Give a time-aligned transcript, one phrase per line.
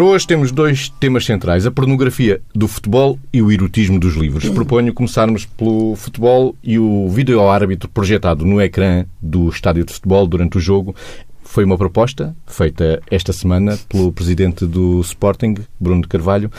[0.00, 4.48] Para hoje temos dois temas centrais, a pornografia do futebol e o erotismo dos livros.
[4.48, 10.26] Proponho começarmos pelo futebol e o vídeo árbitro projetado no ecrã do estádio de futebol
[10.26, 10.96] durante o jogo.
[11.42, 16.50] Foi uma proposta feita esta semana pelo presidente do Sporting, Bruno de Carvalho.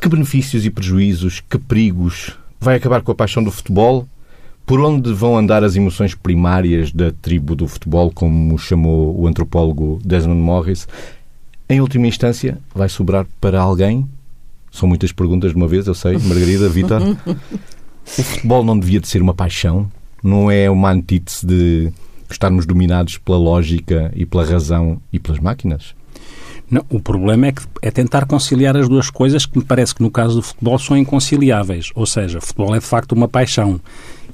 [0.00, 4.06] Que benefícios e prejuízos, que perigos vai acabar com a paixão do futebol?
[4.64, 9.98] Por onde vão andar as emoções primárias da tribo do futebol, como chamou o antropólogo
[10.04, 10.86] Desmond Morris?
[11.68, 14.08] Em última instância, vai sobrar para alguém?
[14.70, 16.18] São muitas perguntas de uma vez, eu sei.
[16.18, 17.00] Margarida, Vitor.
[18.18, 19.90] o futebol não devia de ser uma paixão?
[20.22, 21.92] Não é uma antítese de
[22.30, 25.94] estarmos dominados pela lógica e pela razão e pelas máquinas?
[26.70, 30.02] Não, o problema é, que, é tentar conciliar as duas coisas que me parece que
[30.02, 31.90] no caso do futebol são inconciliáveis.
[31.94, 33.80] Ou seja, futebol é de facto uma paixão.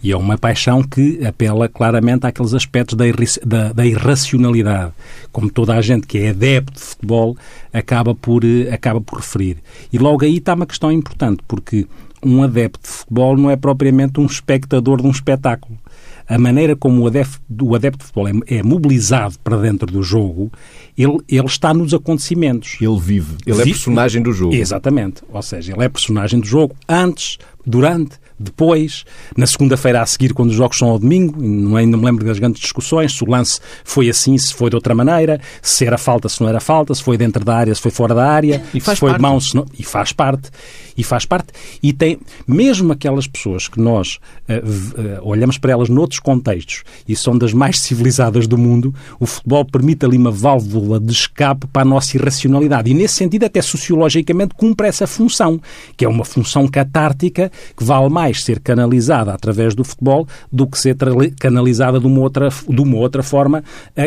[0.03, 3.05] E é uma paixão que apela claramente àqueles aspectos da,
[3.45, 4.93] da, da, irracionalidade,
[5.31, 7.37] como toda a gente que é adepto de futebol
[7.73, 9.59] acaba por, eh, acaba por referir.
[9.93, 11.87] E logo aí está uma questão importante, porque
[12.25, 15.79] um adepto de futebol não é propriamente um espectador de um espetáculo
[16.31, 20.01] a maneira como o adepto, o adepto de futebol é, é, mobilizado para dentro do
[20.01, 20.53] jogo,
[20.97, 22.77] ele, ele está nos acontecimentos.
[22.81, 23.37] Ele vive.
[23.45, 24.55] Ele é vive, é personagem do jogo.
[24.55, 25.23] Exatamente.
[25.29, 29.05] Ou seja, ele é personagem do jogo antes, durante, depois,
[29.37, 32.39] na segunda-feira a seguir, quando os jogos são ao domingo, não, ainda me lembro das
[32.39, 36.27] grandes discussões, se o lance foi assim, se foi de outra maneira, se era falta,
[36.27, 38.81] se não era falta, se foi dentro da área, se foi fora da área, e
[38.81, 39.21] faz se foi parte.
[39.21, 39.67] mão, se não...
[39.79, 40.49] E faz parte.
[40.97, 41.49] E faz parte.
[41.83, 47.15] E tem, mesmo aquelas pessoas que nós uh, uh, olhamos para elas noutros contextos e
[47.15, 51.83] são das mais civilizadas do mundo, o futebol permite ali uma válvula de escape para
[51.83, 52.91] a nossa irracionalidade.
[52.91, 55.61] E nesse sentido, até sociologicamente, cumpre essa função,
[55.97, 60.79] que é uma função catártica que vale mais ser canalizada através do futebol do que
[60.79, 60.97] ser
[61.39, 63.63] canalizada de uma outra, de uma outra forma,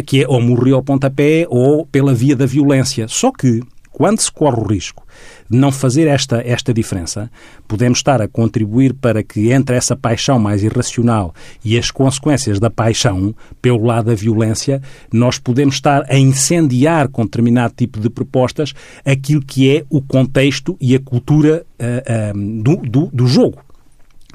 [0.05, 3.07] que é ou morrer ao pontapé ou pela via da violência.
[3.07, 3.61] Só que,
[3.91, 5.03] quando se corre o risco
[5.49, 7.29] de não fazer esta, esta diferença,
[7.67, 11.33] podemos estar a contribuir para que entre essa paixão mais irracional
[11.63, 14.81] e as consequências da paixão, pelo lado da violência,
[15.11, 18.73] nós podemos estar a incendiar com determinado tipo de propostas
[19.05, 23.59] aquilo que é o contexto e a cultura uh, do, do, do jogo.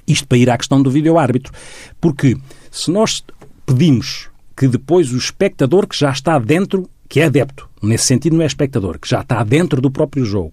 [0.08, 1.52] Isto para ir à questão do vídeo-árbitro.
[2.00, 2.36] Porque
[2.70, 3.22] se nós
[3.66, 8.42] pedimos que depois o espectador que já está dentro, que é adepto, nesse sentido não
[8.42, 10.52] é espectador, que já está dentro do próprio jogo,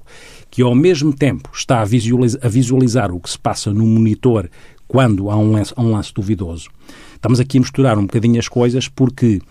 [0.52, 4.50] que ao mesmo tempo está a visualizar, a visualizar o que se passa no monitor
[4.88, 6.70] quando há um lance, um lance duvidoso.
[7.16, 9.42] Estamos aqui a misturar um bocadinho as coisas porque,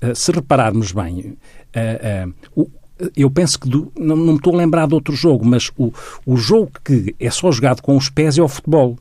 [0.00, 1.36] eh, se repararmos bem,
[1.74, 2.70] uh, uh,
[3.16, 5.92] eu penso que do, não, não me estou a lembrar de outro jogo, mas o,
[6.24, 8.96] o jogo que é só jogado com os pés é o futebol.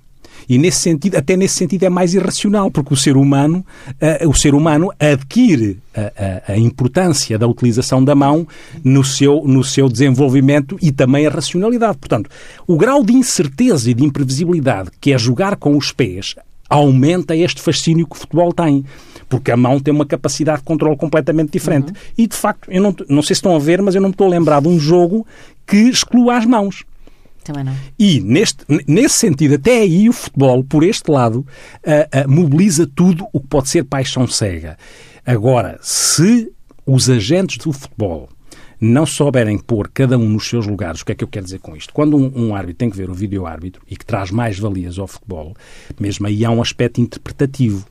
[0.47, 4.33] E nesse sentido, até nesse sentido é mais irracional, porque o ser humano, uh, o
[4.33, 8.47] ser humano adquire a, a, a, importância da utilização da mão
[8.83, 11.97] no seu, no seu desenvolvimento e também a racionalidade.
[11.97, 12.29] Portanto,
[12.67, 16.35] o grau de incerteza e de imprevisibilidade que é jogar com os pés
[16.69, 18.83] aumenta este fascínio que o futebol tem.
[19.29, 21.89] Porque a mão tem uma capacidade de controle completamente diferente.
[21.89, 21.97] Uhum.
[22.17, 24.13] E, de facto, eu não, não sei se estão a ver, mas eu não me
[24.13, 25.25] estou a lembrar de um jogo
[25.65, 26.83] que exclua as mãos.
[27.43, 27.75] Também não.
[27.99, 33.27] E, neste, nesse sentido, até aí o futebol, por este lado, uh, uh, mobiliza tudo
[33.33, 34.77] o que pode ser paixão cega.
[35.25, 36.51] Agora, se
[36.85, 38.29] os agentes do futebol
[38.83, 41.59] não souberem pôr cada um nos seus lugares, o que é que eu quero dizer
[41.59, 41.93] com isto?
[41.93, 45.07] Quando um, um árbitro tem que ver o vídeo-árbitro e que traz mais valias ao
[45.07, 45.55] futebol,
[45.97, 47.85] mesmo aí há um aspecto interpretativo.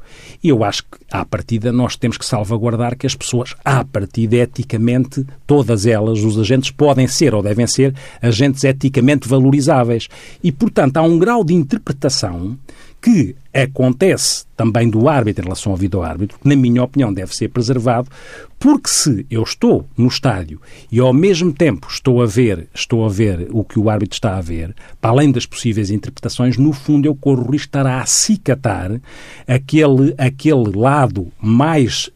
[0.44, 4.36] E eu acho que, à partida, nós temos que salvaguardar que as pessoas, à partida,
[4.36, 10.08] eticamente, todas elas, os agentes, podem ser ou devem ser agentes eticamente valorizáveis.
[10.44, 12.58] E, portanto, há um grau de interpretação
[13.02, 17.48] que acontece também do árbitro em relação ao vídeo-árbitro, que, na minha opinião, deve ser
[17.48, 18.08] preservado,
[18.58, 23.08] porque se eu estou no estádio e ao mesmo tempo estou a ver, estou a
[23.08, 27.06] ver o que o árbitro está a ver, para além das possíveis interpretações, no fundo
[27.06, 29.00] eu corro o risco de estar a acicatar
[29.48, 32.08] aquele, aquele lado mais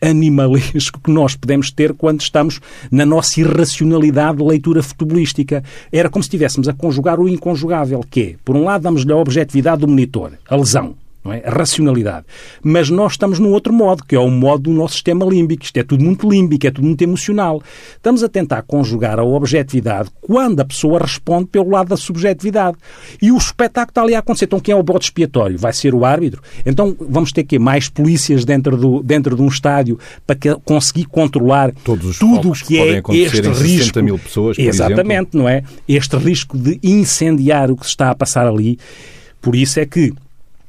[0.00, 2.60] animalesco que nós podemos ter quando estamos
[2.90, 5.62] na nossa irracionalidade de leitura futebolística.
[5.92, 9.16] Era como se estivéssemos a conjugar o inconjugável, que é, por um lado, damos-lhe a
[9.16, 11.42] objetividade do monitor, a lesão não é?
[11.44, 12.26] a racionalidade.
[12.62, 15.64] Mas nós estamos num outro modo, que é o modo do nosso sistema límbico.
[15.64, 17.62] Isto é tudo muito límbico, é tudo muito emocional.
[17.96, 22.76] Estamos a tentar conjugar a objetividade quando a pessoa responde pelo lado da subjetividade.
[23.20, 24.46] E o espetáculo está ali a acontecer.
[24.46, 25.58] Então quem é o bote expiatório?
[25.58, 26.42] Vai ser o árbitro?
[26.64, 31.04] Então vamos ter que mais polícias dentro, do, dentro de um estádio para que, conseguir
[31.06, 34.02] controlar tudo o que, que é este risco.
[34.02, 35.40] mil pessoas, por Exatamente, exemplo.
[35.40, 35.62] não é?
[35.88, 38.78] Este risco de incendiar o que se está a passar ali.
[39.40, 40.12] Por isso é que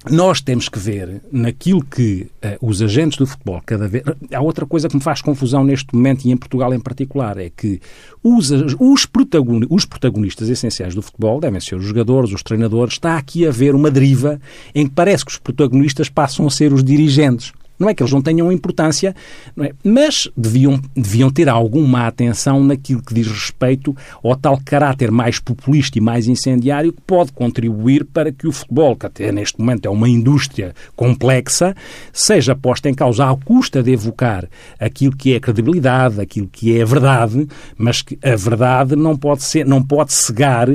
[0.09, 4.03] nós temos que ver naquilo que uh, os agentes do futebol cada vez.
[4.33, 7.49] Há outra coisa que me faz confusão neste momento e em Portugal em particular, é
[7.49, 7.79] que
[8.23, 12.93] os, os, protagonistas, os protagonistas essenciais do futebol devem ser os jogadores, os treinadores.
[12.93, 14.39] Está aqui a haver uma deriva
[14.73, 17.53] em que parece que os protagonistas passam a ser os dirigentes.
[17.79, 19.15] Não é que eles não tenham importância,
[19.57, 19.73] é?
[19.83, 25.97] mas deviam, deviam ter alguma atenção naquilo que diz respeito ao tal caráter mais populista
[25.97, 29.89] e mais incendiário que pode contribuir para que o futebol, que até neste momento é
[29.89, 31.73] uma indústria complexa,
[32.11, 34.47] seja posta em causa à custa de evocar
[34.77, 37.47] aquilo que é credibilidade, aquilo que é verdade,
[37.77, 40.67] mas que a verdade não pode ser, não pode cegar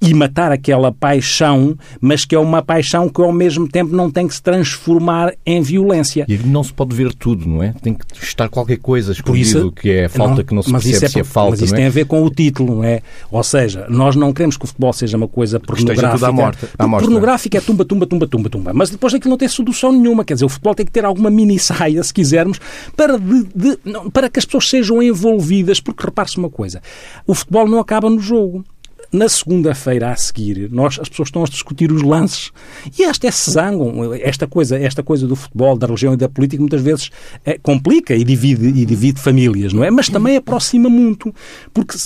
[0.00, 4.28] e matar aquela paixão, mas que é uma paixão que ao mesmo tempo não tem
[4.28, 6.24] que se transformar em violência.
[6.28, 7.74] E não se pode ver tudo, não é?
[7.82, 10.70] Tem que estar qualquer coisa escondido, isso, que é a falta não, que não se
[10.70, 11.50] percebe é, se é falta.
[11.50, 11.76] Mas isso é?
[11.76, 13.02] tem a ver com o título, não é?
[13.30, 16.28] Ou seja, nós não queremos que o futebol seja uma coisa pornográfica.
[16.28, 18.72] à morte, à morte, pornográfica é tumba, tumba, tumba, tumba, tumba.
[18.72, 20.24] Mas depois daquilo não tem solução nenhuma.
[20.24, 22.60] Quer dizer, o futebol tem que ter alguma mini saia, se quisermos,
[22.96, 25.80] para, de, de, não, para que as pessoas sejam envolvidas.
[25.80, 26.80] Porque repare-se uma coisa,
[27.26, 28.64] o futebol não acaba no jogo
[29.12, 32.52] na segunda-feira a seguir, nós, as pessoas estão a discutir os lances
[32.98, 34.14] e até se zangam.
[34.14, 37.10] Esta coisa, esta coisa do futebol, da religião e da política muitas vezes
[37.44, 39.90] é, complica e divide, e divide famílias, não é?
[39.90, 41.34] Mas também aproxima muito,
[41.72, 41.96] porque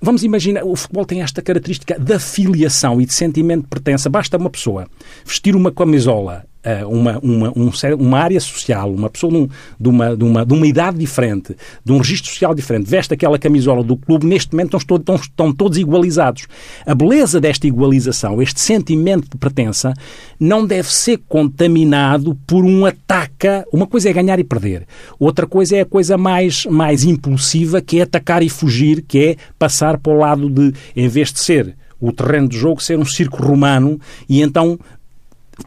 [0.00, 4.08] vamos imaginar, o futebol tem esta característica da filiação e de sentimento de pertença.
[4.10, 4.88] Basta uma pessoa
[5.24, 6.44] vestir uma camisola
[6.88, 9.48] uma, uma, um, uma área social, uma pessoa
[9.78, 13.38] de, uma, de, uma, de uma idade diferente, de um registro social diferente, veste aquela
[13.38, 16.46] camisola do clube, neste momento estão, estão, estão todos igualizados.
[16.86, 19.92] A beleza desta igualização, este sentimento de pertença,
[20.38, 23.48] não deve ser contaminado por um ataque.
[23.72, 24.86] Uma coisa é ganhar e perder,
[25.18, 29.36] outra coisa é a coisa mais, mais impulsiva, que é atacar e fugir, que é
[29.58, 33.04] passar para o lado de, em vez de ser o terreno de jogo, ser um
[33.04, 34.76] circo romano e então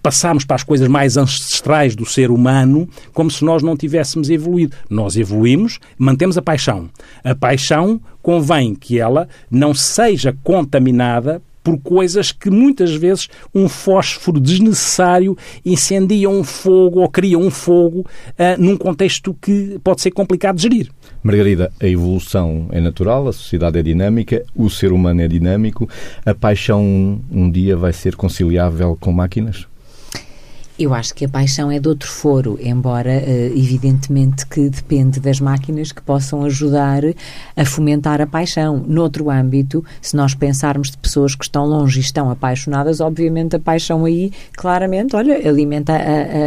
[0.01, 4.75] passamos para as coisas mais ancestrais do ser humano como se nós não tivéssemos evoluído.
[4.89, 6.89] Nós evoluímos, mantemos a paixão.
[7.23, 14.39] A paixão convém que ela não seja contaminada por coisas que muitas vezes um fósforo
[14.39, 15.35] desnecessário
[15.65, 20.61] incendia um fogo ou cria um fogo uh, num contexto que pode ser complicado de
[20.61, 20.91] gerir.
[21.23, 25.89] Margarida, a evolução é natural, a sociedade é dinâmica, o ser humano é dinâmico.
[26.23, 29.65] A paixão um dia vai ser conciliável com máquinas?
[30.77, 35.39] Eu acho que a paixão é de outro foro, embora eh, evidentemente que depende das
[35.39, 37.01] máquinas que possam ajudar
[37.55, 38.83] a fomentar a paixão.
[38.85, 43.59] Noutro âmbito, se nós pensarmos de pessoas que estão longe e estão apaixonadas, obviamente a
[43.59, 46.01] paixão aí, claramente, olha, alimenta a, a,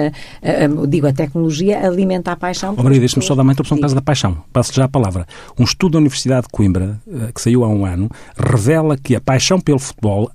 [0.06, 2.74] a, a digo, a tecnologia alimenta a paixão.
[2.76, 4.36] Oh, Maria, deixa-me só dar uma interrupção por causa da paixão.
[4.52, 5.26] Passo já a palavra.
[5.58, 9.22] Um estudo da Universidade de Coimbra, eh, que saiu há um ano, revela que a
[9.22, 10.30] paixão pelo futebol,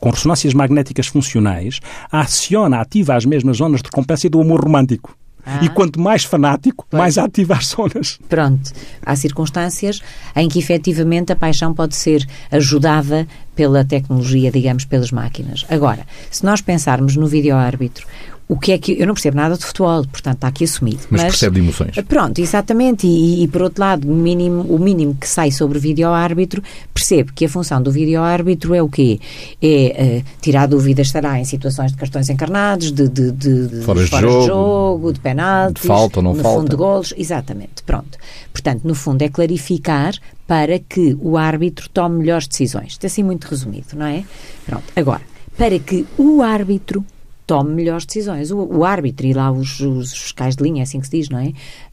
[0.00, 1.80] com ressonâncias magnéticas funcionais,
[2.10, 5.16] aciona, ativa as mesmas zonas de recompensa do amor romântico.
[5.46, 5.60] Ah.
[5.62, 6.98] E quanto mais fanático, pois.
[6.98, 8.18] mais ativa as zonas.
[8.28, 8.72] Pronto.
[9.00, 10.00] Há circunstâncias
[10.34, 15.64] em que efetivamente a paixão pode ser ajudada pela tecnologia, digamos, pelas máquinas.
[15.70, 18.06] Agora, se nós pensarmos no vídeo-árbitro,
[18.48, 21.00] o que é que eu não percebo nada de futebol, portanto está aqui assumido.
[21.10, 21.96] Mas, mas percebe de emoções.
[22.06, 23.06] Pronto, exatamente.
[23.06, 26.62] E, e, por outro lado, o mínimo, o mínimo que sai sobre o vídeo-árbitro,
[26.94, 29.18] percebe que a função do vídeo-árbitro é o quê?
[29.60, 34.04] É uh, tirar dúvidas, estará em situações de cartões encarnados, de, de, de, de fora,
[34.04, 36.58] de jogo, de, jogo, de penaltis, de falta ou não no falta.
[36.60, 37.82] fundo de golos, exatamente.
[37.84, 38.16] Pronto.
[38.52, 40.14] Portanto, no fundo é clarificar
[40.46, 42.92] para que o árbitro tome melhores decisões.
[42.92, 44.22] Isto é assim muito resumido, não é?
[44.64, 44.84] Pronto.
[44.94, 45.22] Agora,
[45.58, 47.04] para que o árbitro
[47.46, 48.50] tome melhores decisões.
[48.50, 51.28] O, o árbitro e lá os, os fiscais de linha, é assim que se diz,
[51.28, 51.52] não é?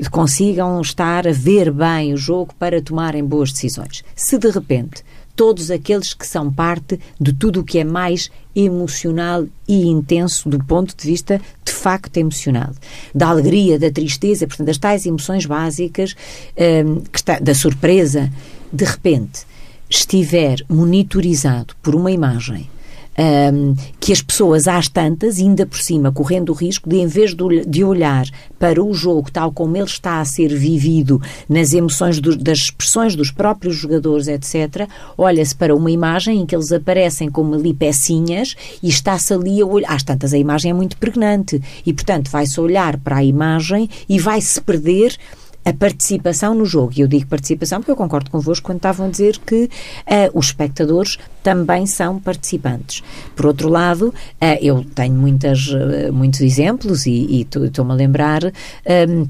[0.09, 4.03] Consigam estar a ver bem o jogo para tomarem boas decisões.
[4.15, 5.03] Se de repente
[5.35, 10.63] todos aqueles que são parte de tudo o que é mais emocional e intenso do
[10.63, 12.71] ponto de vista de facto emocional.
[13.13, 16.15] Da alegria, da tristeza, portanto, das tais emoções básicas,
[16.85, 18.31] um, está, da surpresa,
[18.71, 19.41] de repente
[19.89, 22.69] estiver monitorizado por uma imagem
[23.17, 27.35] um, que as pessoas, às tantas, ainda por cima, correndo o risco de, em vez
[27.67, 28.25] de olhar
[28.57, 33.15] para o jogo tal como ele está a ser vivido, nas emoções do, das expressões
[33.15, 38.55] dos próprios jogadores, etc., olha-se para uma imagem em que eles aparecem como ali pecinhas
[38.81, 39.93] e está-se ali a olhar.
[39.93, 44.17] Às tantas, a imagem é muito pregnante e, portanto, vai-se olhar para a imagem e
[44.17, 45.17] vai-se perder
[45.65, 46.93] a participação no jogo.
[46.95, 49.69] E eu digo participação porque eu concordo convosco quando estavam a dizer que uh,
[50.37, 53.03] os espectadores também são participantes.
[53.35, 54.13] Por outro lado, uh,
[54.61, 58.43] eu tenho muitas, uh, muitos exemplos e estou-me a lembrar.
[58.45, 59.27] Um,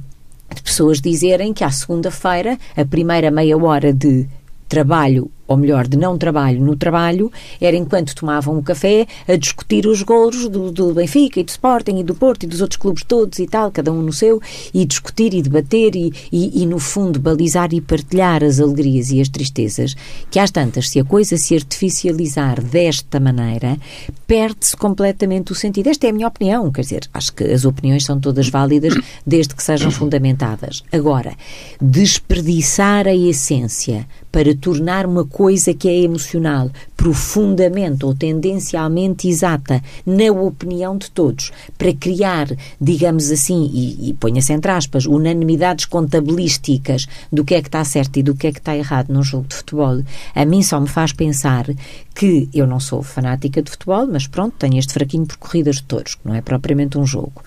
[0.54, 4.28] de pessoas dizerem que à segunda-feira, a primeira meia hora de
[4.70, 9.85] trabalho ou melhor, de não trabalho no trabalho, era enquanto tomavam o café a discutir
[9.88, 13.03] os golos do, do, Benfica e do Sporting e do Porto e dos outros clubes
[13.03, 14.41] todos e tal, cada um no seu,
[14.73, 19.19] e discutir e debater e, e, e no fundo, balizar e partilhar as alegrias e
[19.19, 19.95] as tristezas,
[20.31, 23.77] que às tantas, se a coisa se artificializar desta maneira,
[24.25, 25.88] perde-se completamente o sentido.
[25.88, 28.93] Esta é a minha opinião, quer dizer, acho que as opiniões são todas válidas
[29.25, 30.83] desde que sejam fundamentadas.
[30.91, 31.33] Agora,
[31.81, 40.32] desperdiçar a essência para tornar uma coisa que é emocional profundamente ou tendencialmente exata na
[40.32, 42.48] opinião de todos, para criar,
[42.80, 48.18] digamos assim, e, e ponha-se entre aspas, unanimidades contabilísticas do que é que está certo
[48.18, 50.04] e do que é que está errado num jogo de futebol,
[50.36, 51.66] a mim só me faz pensar
[52.13, 55.84] que eu não sou fanática de futebol, mas pronto, tenho este fraquinho por corridas de
[55.84, 57.42] touros, que não é propriamente um jogo.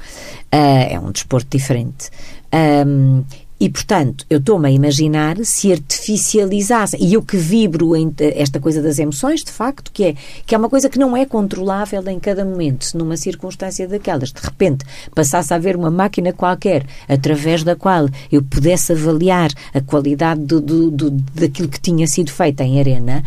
[0.52, 2.10] Uh, é um desporto diferente.
[2.52, 3.24] Um,
[3.58, 8.82] e, portanto, eu estou-me a imaginar se artificializasse, e eu que vibro em esta coisa
[8.82, 12.20] das emoções, de facto, que é, que é uma coisa que não é controlável em
[12.20, 14.84] cada momento, se numa circunstância daquelas, de repente,
[15.14, 20.60] passasse a haver uma máquina qualquer através da qual eu pudesse avaliar a qualidade do,
[20.60, 23.24] do, do daquilo que tinha sido feito em arena,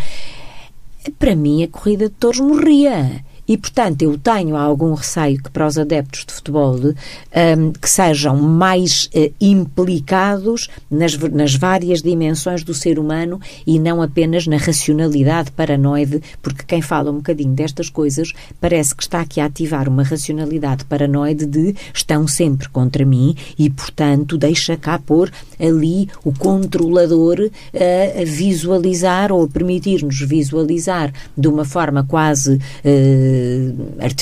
[1.17, 3.24] para mim a corrida de touros morria.
[3.50, 8.38] E, portanto, eu tenho algum receio que para os adeptos de futebol um, que sejam
[8.38, 15.51] mais uh, implicados nas, nas várias dimensões do ser humano e não apenas na racionalidade
[15.51, 20.03] paranoide, porque quem fala um bocadinho destas coisas parece que está aqui a ativar uma
[20.03, 27.39] racionalidade paranoide de estão sempre contra mim e, portanto, deixa cá pôr ali o controlador
[27.39, 33.38] uh, a visualizar ou a permitir-nos visualizar de uma forma quase uh,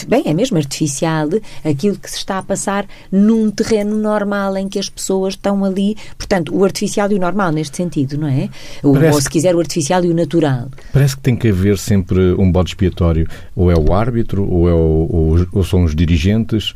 [0.08, 1.30] bem, é mesmo artificial,
[1.64, 5.96] aquilo que se está a passar num terreno normal em que as pessoas estão ali.
[6.18, 8.50] Portanto, o artificial e o normal, neste sentido, não é?
[8.84, 10.70] O, ou, se quiser, o artificial e o natural.
[10.94, 13.28] Parece que tem que haver sempre um bode expiatório.
[13.56, 16.74] Ou é o árbitro, ou, é o, ou, ou são os dirigentes,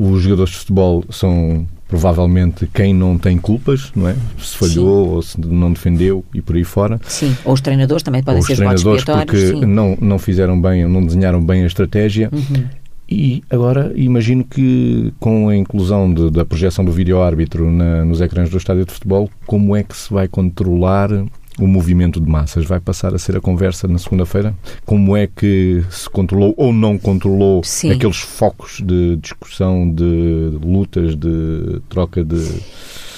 [0.00, 4.16] os jogadores de futebol são provavelmente quem não tem culpas, não é?
[4.38, 5.10] Se falhou sim.
[5.10, 6.98] ou se não defendeu e por aí fora.
[7.06, 10.88] Sim, ou os treinadores também podem ou ser os treinadores porque não, não fizeram bem,
[10.88, 12.30] não desenharam bem a estratégia.
[12.32, 12.64] Uhum.
[13.10, 18.56] E agora imagino que com a inclusão de, da projeção do vídeo-árbitro nos ecrãs do
[18.56, 21.10] estádio de futebol, como é que se vai controlar
[21.60, 24.54] o movimento de massas vai passar a ser a conversa na segunda-feira?
[24.84, 27.92] Como é que se controlou ou não controlou Sim.
[27.92, 32.60] aqueles focos de discussão, de lutas, de troca de.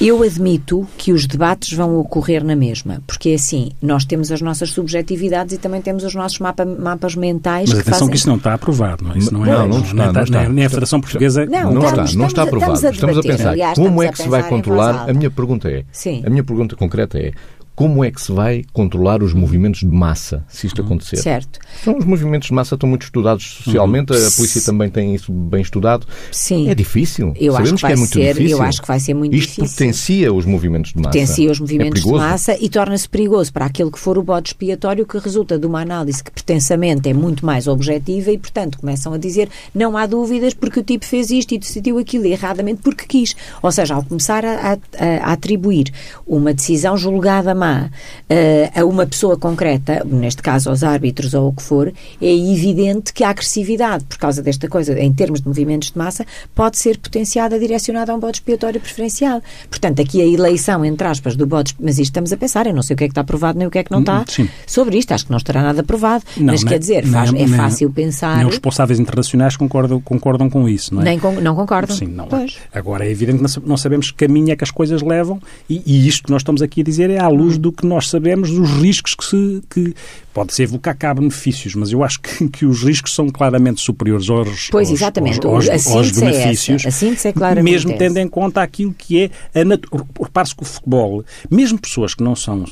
[0.00, 4.42] Eu admito que os debates vão ocorrer na mesma, porque é assim, nós temos as
[4.42, 7.68] nossas subjetividades e também temos os nossos mapa, mapas mentais.
[7.68, 8.10] Mas que atenção fazem...
[8.10, 9.18] que isso não está aprovado, não é?
[9.18, 10.48] Isso não, é, não, não, está, não está.
[10.48, 12.72] Nem a Federação Portuguesa não, não está, não está aprovado.
[12.72, 15.08] Estamos a, estamos a pensar aliás, como é que se vai controlar.
[15.08, 16.22] A minha pergunta é, Sim.
[16.26, 17.32] a minha pergunta concreta é
[17.74, 21.16] como é que se vai controlar os movimentos de massa, se isto acontecer?
[21.16, 21.58] Certo.
[21.80, 25.62] Então, os movimentos de massa estão muito estudados socialmente, a polícia também tem isso bem
[25.62, 26.06] estudado.
[26.30, 26.68] Sim.
[26.68, 27.32] É difícil.
[27.36, 28.56] Eu Sabemos acho que, que é muito ser, difícil.
[28.58, 29.64] Eu acho que vai ser muito isto difícil.
[29.64, 31.08] Isto potencia os movimentos de massa.
[31.08, 34.50] Potencia os movimentos é de massa e torna-se perigoso para aquele que for o bode
[34.50, 39.12] expiatório que resulta de uma análise que pretensamente é muito mais objetiva e, portanto, começam
[39.14, 43.06] a dizer não há dúvidas porque o tipo fez isto e decidiu aquilo erradamente porque
[43.06, 43.34] quis.
[43.62, 44.76] Ou seja, ao começar a, a,
[45.22, 45.92] a atribuir
[46.26, 51.52] uma decisão julgada má uh, a uma pessoa concreta, neste caso aos árbitros ou o
[51.52, 55.92] que for, é evidente que a agressividade, por causa desta coisa, em termos de movimentos
[55.92, 59.40] de massa, pode ser potenciada, direcionada a um bode expiatório preferencial.
[59.70, 62.82] Portanto, aqui a eleição, entre aspas, do bode, mas isto estamos a pensar, eu não
[62.82, 64.24] sei o que é que está aprovado nem o que é que não está hum,
[64.28, 64.48] Sim.
[64.66, 67.48] sobre isto, acho que não estará nada aprovado, não, mas quer dizer, faz, nem, é
[67.48, 68.38] fácil nem, pensar...
[68.38, 71.04] Nem os responsáveis internacionais concordam, concordam com isso, não é?
[71.04, 71.96] Nem com, não concordam.
[71.96, 72.26] Sim, não.
[72.26, 72.58] Pois.
[72.72, 76.08] Agora, é evidente que não sabemos que caminho é que as coisas levam e, e
[76.08, 78.70] isto que nós estamos aqui a dizer é à luz do que nós sabemos dos
[78.70, 79.94] riscos que, se, que
[80.32, 84.68] pode-se evocar cá benefícios, mas eu acho que, que os riscos são claramente superiores aos,
[84.70, 85.46] pois, aos, exatamente.
[85.46, 89.22] aos, aos, aos é benefícios, é assim é claramente mesmo tendo em conta aquilo que
[89.22, 90.06] é a natureza.
[90.20, 92.66] Repare-se que o futebol, mesmo pessoas que não são uh,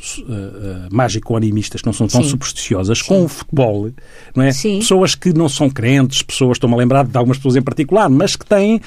[0.90, 2.28] mágico-animistas, que não são tão Sim.
[2.28, 3.04] supersticiosas, Sim.
[3.06, 3.90] com o futebol,
[4.34, 4.52] não é?
[4.52, 4.78] Sim.
[4.78, 8.36] pessoas que não são crentes, pessoas, estou-me a lembrar de algumas pessoas em particular, mas
[8.36, 8.80] que têm.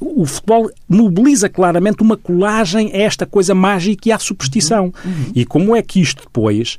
[0.00, 4.92] O futebol mobiliza claramente uma colagem a esta coisa mágica e à superstição.
[5.04, 5.12] Uhum.
[5.12, 5.32] Uhum.
[5.34, 6.78] E como é que isto depois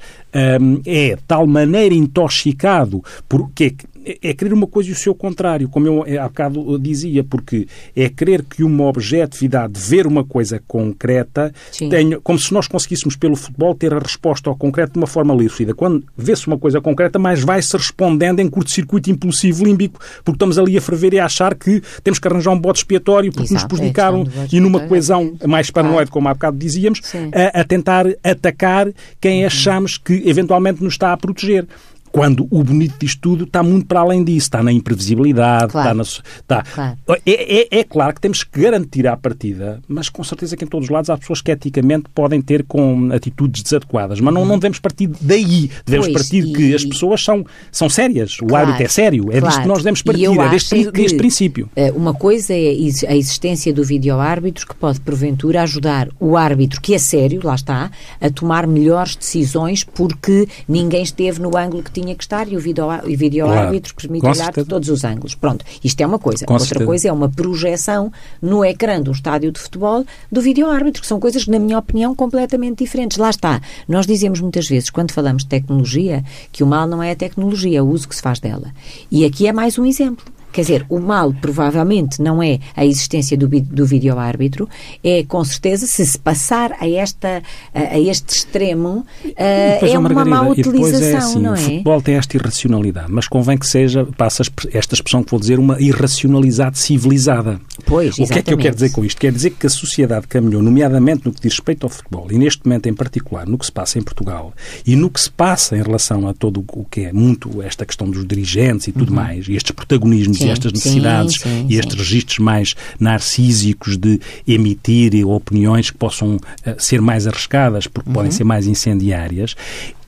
[0.62, 5.16] um, é de tal maneira intoxicado, porque é, é querer uma coisa e o seu
[5.16, 10.62] contrário, como eu há bocado dizia, porque é querer que uma objetividade, ver uma coisa
[10.68, 11.54] concreta,
[11.90, 15.34] tenha, como se nós conseguíssemos pelo futebol ter a resposta ao concreto de uma forma
[15.34, 15.74] lúcida.
[15.74, 20.78] Quando vê-se uma coisa concreta, mais vai-se respondendo em curto-circuito impulsivo límbico, porque estamos ali
[20.78, 23.64] a ferver e a achar que temos que arranjar um bote expiatório porque Exato, nos
[23.66, 27.02] prejudicaram é e numa coesão mais paranoide, como há bocado dizíamos,
[27.34, 29.48] a, a tentar atacar quem uhum.
[29.48, 31.68] achamos que eventualmente nos está a proteger
[32.14, 36.02] quando o bonito disto tudo está muito para além disso, está na imprevisibilidade, claro.
[36.02, 36.62] está na.
[36.64, 36.64] Está...
[36.64, 36.98] Claro.
[37.26, 40.68] É, é, é, claro que temos que garantir à partida, mas com certeza que em
[40.68, 44.60] todos os lados há pessoas que eticamente podem ter com atitudes desadequadas, mas não, não
[44.60, 46.54] devemos partir daí, devemos pois, partir e...
[46.54, 49.48] que as pessoas são, são sérias, o claro, árbitro é sério, é claro.
[49.48, 51.70] disto que nós devemos partir, é deste, deste princípio.
[51.76, 52.76] Eh, uma coisa é
[53.08, 57.90] a existência do vídeo-árbitro que pode, porventura, ajudar o árbitro, que é sério, lá está,
[58.22, 62.56] a tomar melhores decisões porque ninguém esteve no ângulo que tinha tinha que estar e
[62.56, 63.82] o vídeo-árbitro vídeo claro.
[63.96, 65.36] permite olhar de todos os ângulos.
[65.36, 66.46] Pronto, isto é uma coisa.
[66.46, 66.86] Com Outra certeza.
[66.86, 71.20] coisa é uma projeção no ecrã de um estádio de futebol do vídeo-árbitro, que são
[71.20, 73.18] coisas, na minha opinião, completamente diferentes.
[73.18, 73.62] Lá está.
[73.88, 77.80] Nós dizemos muitas vezes, quando falamos de tecnologia, que o mal não é a tecnologia,
[77.80, 78.72] é o uso que se faz dela.
[79.10, 80.26] E aqui é mais um exemplo.
[80.54, 84.70] Quer dizer, o mal provavelmente não é a existência do, do vídeo-árbitro,
[85.04, 87.42] é com certeza, se se passar a, esta,
[87.74, 91.60] a, este extremo, uh, é uma má utilização, é assim, não é?
[91.60, 95.58] O futebol tem esta irracionalidade, mas convém que seja, passa esta expressão que vou dizer,
[95.58, 97.60] uma irracionalidade civilizada.
[97.86, 99.20] Pois, O que é que eu quero dizer com isto?
[99.20, 102.64] Quer dizer que a sociedade caminhou, nomeadamente no que diz respeito ao futebol, e neste
[102.66, 104.54] momento em particular, no que se passa em Portugal,
[104.86, 108.08] e no que se passa em relação a todo o que é muito esta questão
[108.10, 109.16] dos dirigentes e tudo uhum.
[109.16, 115.26] mais, e estes protagonismos sim, estas necessidades sim, e estes registros mais narcísicos de emitir
[115.28, 116.40] opiniões que possam uh,
[116.78, 118.14] ser mais arriscadas, porque uhum.
[118.14, 119.56] podem ser mais incendiárias,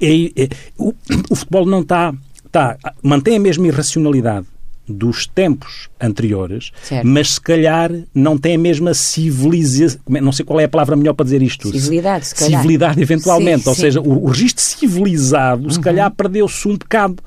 [0.01, 0.93] é, é, o,
[1.29, 2.13] o futebol não está,
[2.45, 4.45] está mantém a mesma irracionalidade
[4.87, 7.05] dos tempos anteriores, certo.
[7.05, 10.95] mas se calhar não tem a mesma civilização, é, não sei qual é a palavra
[10.95, 11.71] melhor para dizer isto.
[11.71, 12.61] Civilidade, se calhar.
[12.61, 13.63] Civilidade, eventualmente.
[13.63, 13.81] Sim, Ou sim.
[13.81, 15.69] seja, o, o registro civilizado, uhum.
[15.69, 17.17] se calhar, perdeu-se um bocado.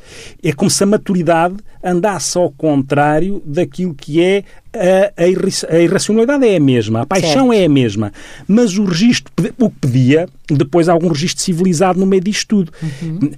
[0.43, 4.45] É como se a maturidade andasse ao contrário daquilo que é
[4.75, 7.53] a, a, irracionalidade é a mesma, a paixão certo.
[7.53, 8.13] é a mesma,
[8.47, 12.73] mas o registro, o que pedia, depois algum registro civilizado no meio disto tudo.
[12.83, 13.31] Uhum.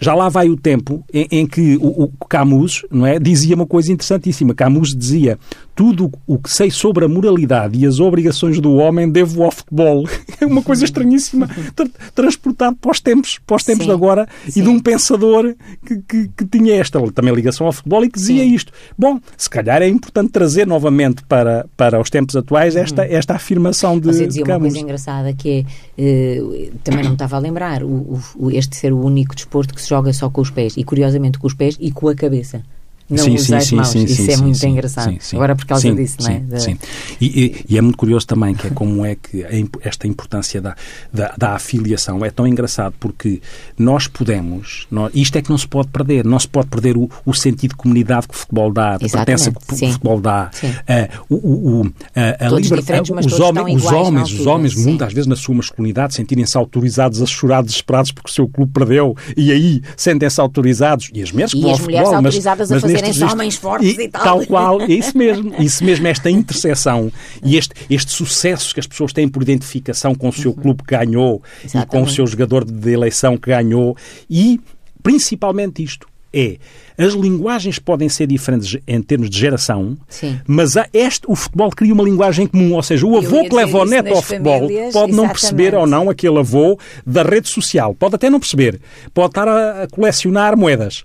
[0.00, 3.66] Já lá vai o tempo em, em que o, o, Camus não é, dizia uma
[3.66, 4.54] coisa interessantíssima.
[4.54, 5.38] Camus dizia
[5.74, 10.06] tudo o que sei sobre a moralidade e as obrigações do homem devo ao futebol.
[10.38, 13.88] É uma coisa estranhíssima, tra transportado para os tempos, para os tempos Sim.
[13.88, 14.60] de agora Sim.
[14.60, 18.18] e de um pensador que, que, que, tinha esta também ligação ao futebol e que
[18.18, 18.54] dizia Sim.
[18.54, 18.72] isto.
[18.98, 23.08] Bom, se calhar é importante trazer novamente para, para os tempos atuais esta, hum.
[23.08, 25.66] esta afirmação de Você dizia de uma coisa engraçada que
[25.98, 29.74] é, uh, também não me estava a lembrar, o, o, este ser o único desporto
[29.74, 32.14] que se joga só com os pés e curiosamente com os pés e com a
[32.14, 32.62] cabeça
[33.08, 33.88] não sim, usa sim, as mãos.
[33.88, 35.16] Sim, Isso é muito engraçado.
[35.34, 36.40] Agora por causa disso, não é?
[36.40, 36.58] Da...
[36.58, 36.76] Sim.
[37.20, 39.44] E, e, é muito curioso também que é como é que
[39.82, 40.74] esta importância da,
[41.12, 43.40] da, da, afiliação é tão engraçado porque
[43.78, 47.08] nós podemos, nós, isto é que não se pode perder, não se pode perder o,
[47.24, 51.24] o sentido de comunidade que o futebol dá, de pertença que o futebol dá, uh,
[51.28, 55.54] o, o, a, a liberdade, os, homens, os homens, os homens, muitas vezes na sua
[55.54, 61.10] masculinidade, sentirem-se autorizados a chorar desesperados porque o seu clube perdeu e aí sentem-se autorizados,
[61.12, 62.44] e as mulheres que vão ao futebol, mas,
[62.82, 64.22] mas serem homens fortes e, e tal.
[64.22, 65.54] Tal qual, é isso mesmo.
[65.58, 70.28] Isso mesmo, esta interseção e este, este sucesso que as pessoas têm por identificação com
[70.28, 70.56] o seu uhum.
[70.56, 71.88] clube que ganhou Exatamente.
[71.88, 73.96] e com o seu jogador de eleição que ganhou
[74.28, 74.60] e,
[75.02, 76.58] principalmente isto, é
[76.98, 80.40] as linguagens podem ser diferentes em termos de geração, Sim.
[80.46, 83.84] mas este, o futebol cria uma linguagem comum, ou seja, o avô que leva o
[83.84, 85.16] neto ao futebol pode exatamente.
[85.16, 88.80] não perceber ou não aquele avô da rede social, pode até não perceber,
[89.12, 91.04] pode estar a colecionar moedas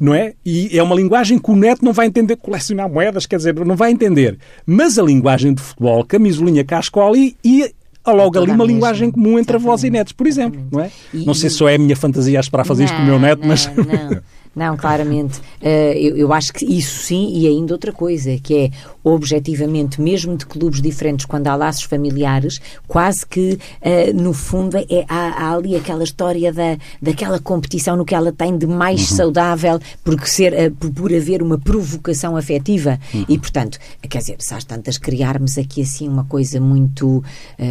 [0.00, 0.34] não é?
[0.44, 3.76] E é uma linguagem que o neto não vai entender colecionar moedas, quer dizer, não
[3.76, 4.38] vai entender.
[4.66, 7.72] Mas a linguagem de futebol, camisolinha cascola e, e
[8.06, 10.90] logo ali uma linguagem comum entre avós e netos, por exemplo, não é?
[11.12, 13.02] E, não sei se só é a minha fantasia a esperar fazer não, isto com
[13.02, 13.66] o meu neto, não, mas...
[13.66, 14.20] Não.
[14.54, 15.38] Não, claramente.
[15.62, 18.70] Uh, eu, eu, acho que isso sim, e ainda outra coisa, que é
[19.02, 25.04] objetivamente, mesmo de clubes diferentes, quando há laços familiares, quase que uh, no fundo é,
[25.08, 29.16] há, há, ali aquela história da, daquela competição no que ela tem de mais uhum.
[29.16, 32.98] saudável, porque ser, uh, por, por, haver uma provocação afetiva.
[33.14, 33.26] Uhum.
[33.28, 37.22] E, portanto, quer dizer, se às tantas criarmos aqui assim uma coisa muito,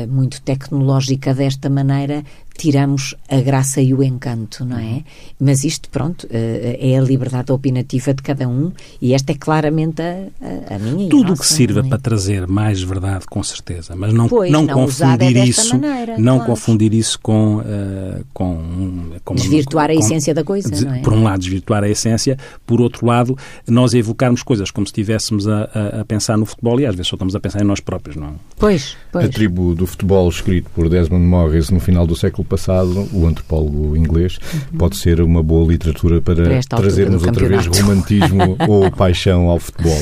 [0.10, 2.24] muito tecnológica desta maneira,
[2.60, 5.04] tiramos a graça e o encanto, não é?
[5.40, 10.02] Mas isto, pronto, eh, é a liberdade opinativa de cada um e esta é claramente
[10.02, 10.28] a,
[10.72, 14.28] a, a minha Tudo o que sirva para trazer mais verdade, com certeza, mas não,
[14.28, 16.52] Pois, não, não confundir é isso, maneira, não claro.
[16.52, 21.00] confundir isso com, eh, com, com Desvirtuar a com- essência da coisa, des- não é?
[21.00, 25.48] Por um lado, desvirtuar a essência, por outro lado, nós evocarmos coisas como se estivéssemos
[25.48, 27.80] a, a- a pensar no futebol e às vezes só estamos a pensar em nós
[27.80, 28.32] próprios, não é?
[28.58, 29.30] Pois, A pois.
[29.30, 34.38] tribo do futebol, escrito por Desmond Morris no final do século passado, o antropólogo inglês,
[34.78, 36.60] pode ser uma boa literatura para, Uhum.
[36.70, 39.98] Trazermos outra vez romantismo ou paixão ao futebol.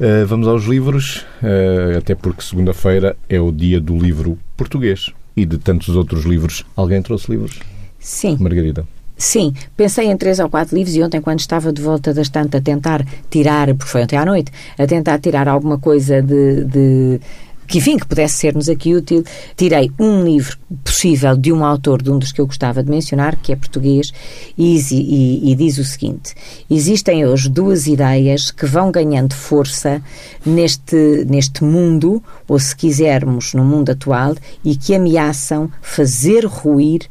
[0.00, 5.44] Uh, vamos aos livros, uh, até porque segunda-feira é o dia do livro português e
[5.44, 6.64] de tantos outros livros.
[6.76, 7.58] Alguém trouxe livros?
[7.98, 8.36] Sim.
[8.40, 8.86] Margarida.
[9.16, 12.56] Sim, pensei em três ou quatro livros e ontem, quando estava de volta da estante
[12.56, 16.64] a tentar tirar, porque foi ontem à noite, a tentar tirar alguma coisa de.
[16.64, 17.20] de-
[17.68, 19.22] que enfim, que pudesse ser-nos aqui útil,
[19.56, 23.36] tirei um livro possível de um autor, de um dos que eu gostava de mencionar,
[23.36, 24.10] que é português,
[24.56, 26.34] e, e- e diz o seguinte:
[26.70, 30.02] existem hoje duas ideias que vão ganhando força
[30.44, 37.02] neste, neste mundo, ou se quisermos, no mundo atual, e que ameaçam fazer ruir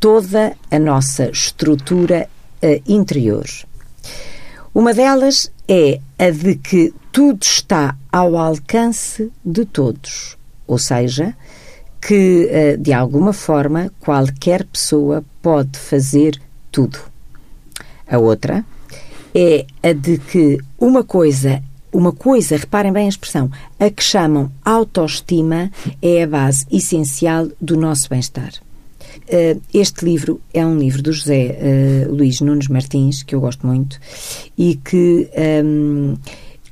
[0.00, 2.28] toda a nossa estrutura
[2.60, 3.44] eh, interior.
[4.72, 11.34] Uma delas é a de que tudo está ao alcance de todos, ou seja,
[12.00, 17.00] que eh, de alguma forma qualquer pessoa pode fazer tudo.
[18.08, 18.64] A outra
[19.34, 21.60] é a de que uma coisa,
[21.92, 25.68] uma coisa, reparem bem a expressão, a que chamam autoestima
[26.00, 28.52] é a base essencial do nosso bem-estar.
[29.30, 33.66] Eh, Este livro é um livro do José eh, Luís Nunes Martins, que eu gosto
[33.66, 33.98] muito,
[34.58, 36.14] e que, ehm,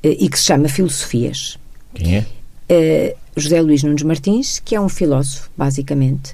[0.03, 1.57] eh, e que se chama Filosofias.
[1.93, 2.25] Quem é?
[2.67, 6.33] Eh, José Luís Nunes Martins, que é um filósofo, basicamente.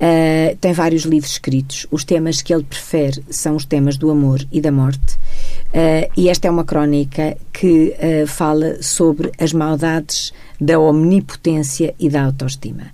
[0.00, 1.86] Eh, tem vários livros escritos.
[1.90, 5.18] Os temas que ele prefere são os temas do amor e da morte.
[5.74, 7.94] Eh, e esta é uma crónica que
[8.26, 12.84] fala sobre as maldades da omnipotência e da autoestima.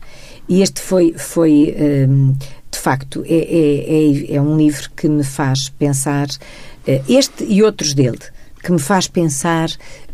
[0.49, 2.35] E este foi, foi ehm,
[2.73, 6.27] de facto, é, é, é, é um livro que me faz pensar,
[6.87, 8.19] eh, este e outros dele,
[8.63, 9.69] que me faz pensar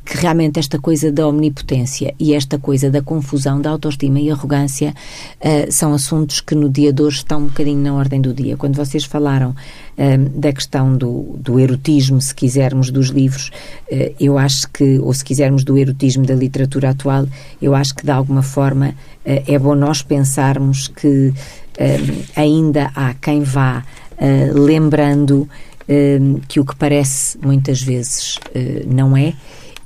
[0.09, 4.94] que realmente esta coisa da omnipotência e esta coisa da confusão, da autoestima e arrogância
[5.38, 8.57] eh, são assuntos que no dia de hoje estão um bocadinho na ordem do dia.
[8.57, 9.55] Quando vocês falaram
[9.99, 13.51] eh, da questão do, do erotismo, se quisermos, dos livros,
[13.90, 17.27] eh, eu acho que, ou se quisermos do erotismo da literatura atual,
[17.61, 18.94] eu acho que de alguma forma
[19.25, 21.35] é bom nós pensarmos que
[22.35, 23.85] ainda há quem vá
[24.19, 25.49] eh, lembrando
[26.47, 29.33] que o que parece muitas vezes eh, não é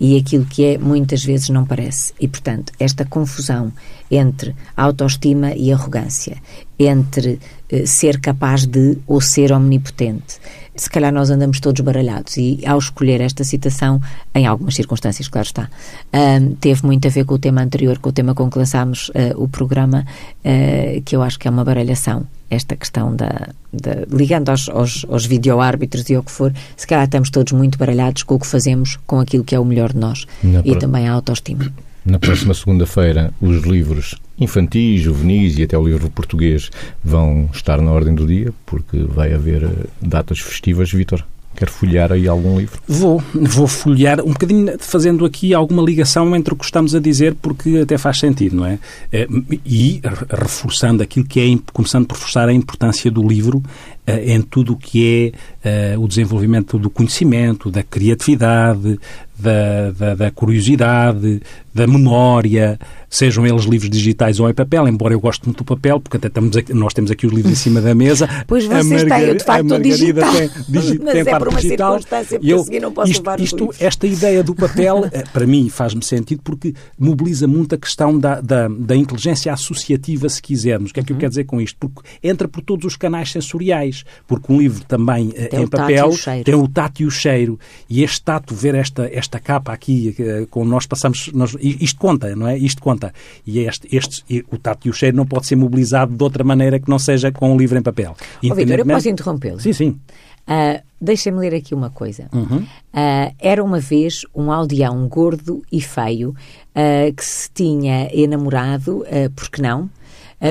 [0.01, 2.13] e aquilo que é muitas vezes não parece.
[2.19, 3.73] E, portanto, esta confusão
[4.11, 6.39] entre autoestima e arrogância,
[6.77, 7.39] entre
[7.87, 10.39] ser capaz de ou ser omnipotente.
[10.75, 14.01] Se calhar nós andamos todos baralhados e ao escolher esta citação,
[14.35, 15.69] em algumas circunstâncias, claro está,
[16.13, 19.11] ahm, teve muito a ver com o tema anterior, com o tema com que lançámos
[19.15, 20.07] ah, o programa,
[20.43, 25.07] ah, que eu acho que é uma baralhação esta questão da, da- ligando aos, aos,
[25.11, 28.47] aos videoárbitros e ao que for, se calhar estamos todos muito baralhados com o que
[28.47, 31.71] fazemos, com aquilo que é o melhor de nós Na e pro- também a autoestima.
[32.05, 36.69] Na próxima segunda-feira, os livros infantis, juvenis e até o livro português
[37.05, 39.69] vão estar na ordem do dia, porque vai haver eh,
[40.01, 40.91] datas festivas.
[40.91, 42.81] Vítor, quer folhear aí algum livro?
[42.89, 47.37] Vou, vou folhear um bocadinho fazendo aqui alguma ligação entre o que estamos a dizer,
[47.41, 48.79] porque até faz sentido, não é?
[49.13, 49.29] Eh,
[49.65, 53.63] E re- reforçando aquilo que é, começando por reforçar a importância do livro
[54.07, 55.33] em tudo o que
[55.65, 58.99] é eh, o desenvolvimento do conhecimento, da criatividade,
[59.39, 61.41] da, da, da curiosidade,
[61.75, 62.79] da memória,
[63.11, 66.29] sejam eles livros digitais ou em papel, embora eu goste muito do papel, porque até
[66.29, 68.29] estamos aqui- nós temos aqui os livros em cima da mesa.
[68.47, 70.33] Pois vocês têm, eu de facto digital.
[70.33, 71.93] tem, digi- Mas tem é por uma digital.
[71.95, 75.25] circunstância, porque eu- a seguir não posso isto, levar isto, esta ideia do papel, eh,
[75.33, 80.41] para mim, faz-me sentido porque mobiliza muito a questão da, da, da inteligência associativa, se
[80.43, 80.91] quisermos.
[80.91, 81.07] O que é Uhum.
[81.07, 81.77] que eu quero dizer com isto?
[81.81, 84.02] Porque entra por todos os canais sensoriais.
[84.27, 86.11] Porque um livro também eh, Tem em papel
[86.45, 87.59] tem o tato e o cheiro.
[87.89, 91.31] E este tato, ver esta, esta capa aqui, eh, com nós passamos.
[91.33, 92.57] Nós, isto conta, não é?
[92.57, 93.13] Isto conta.
[93.47, 96.45] E este, este, e o tato e o cheiro não pode ser mobilizado de outra
[96.45, 98.17] maneira que não seja com o livro em papel.
[98.51, 99.61] Ó, Vitor, eu posso interrompê-lo?
[99.61, 100.01] Sim, sim.
[100.47, 102.29] Ah, Deixa-me ler aqui uma coisa.
[102.33, 102.65] Uhum.
[102.93, 106.33] Ah, era uma vez um aldeão gordo e feio
[106.73, 109.91] ah, que se tinha enamorado, ah, por que não,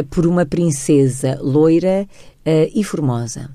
[0.09, 2.07] por uma princesa loira
[2.45, 3.49] ah, e formosa.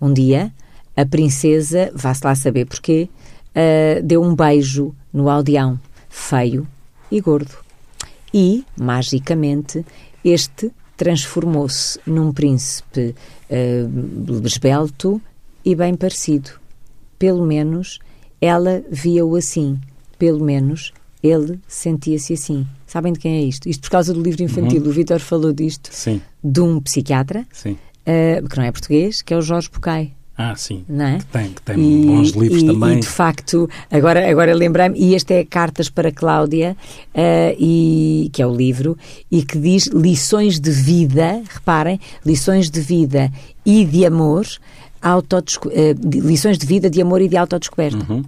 [0.00, 0.52] Um dia,
[0.96, 3.08] a princesa, vá-se lá saber porquê,
[3.54, 6.66] ah, deu um beijo no aldeão, feio
[7.10, 7.54] e gordo.
[8.32, 9.84] E, magicamente,
[10.24, 13.14] este transformou-se num príncipe
[13.48, 15.18] uh, esbelto
[15.64, 16.50] e bem parecido.
[17.18, 17.98] Pelo menos
[18.38, 19.80] ela via-o assim.
[20.18, 20.92] Pelo menos
[21.22, 22.66] ele sentia-se assim.
[22.86, 23.66] Sabem de quem é isto?
[23.66, 24.82] Isto por causa do livro infantil.
[24.82, 24.88] Uhum.
[24.88, 25.88] O Vítor falou disto.
[25.90, 26.20] Sim.
[26.44, 27.78] De um psiquiatra, Sim.
[28.06, 30.12] Uh, que não é português, que é o Jorge Bucay.
[30.42, 30.86] Ah, sim.
[30.88, 31.18] Não é?
[31.18, 32.96] Que tem, que tem e, bons livros e, também.
[32.96, 36.74] E, de facto, agora, agora lembrei-me, e este é Cartas para Cláudia,
[37.14, 38.96] uh, e, que é o livro,
[39.30, 43.30] e que diz lições de vida, reparem, lições de vida
[43.66, 44.46] e de amor,
[45.04, 48.10] uh, lições de vida, de amor e de autodescoberta.
[48.10, 48.24] Uhum.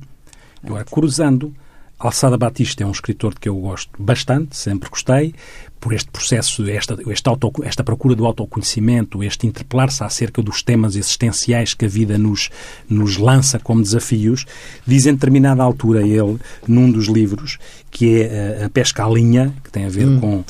[0.62, 1.54] Agora, cruzando,
[1.98, 5.34] Alçada Batista é um escritor de que eu gosto bastante, sempre gostei,
[5.82, 10.94] por este processo, esta, esta, auto, esta procura do autoconhecimento, este interpelar-se acerca dos temas
[10.94, 12.50] existenciais que a vida nos,
[12.88, 14.46] nos lança como desafios,
[14.86, 17.58] diz em determinada altura ele, num dos livros,
[17.90, 20.44] que é a, a pesca à linha, que tem a ver hum, com uh,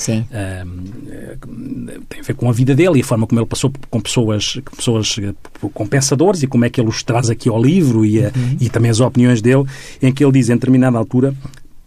[2.10, 4.60] tem a ver com a vida dele e a forma como ele passou com pessoas,
[4.76, 5.16] pessoas
[5.72, 8.56] com pensadores e como é que ele os traz aqui ao livro e, a, uhum.
[8.60, 9.64] e também as opiniões dele,
[10.02, 11.34] em que ele diz em determinada altura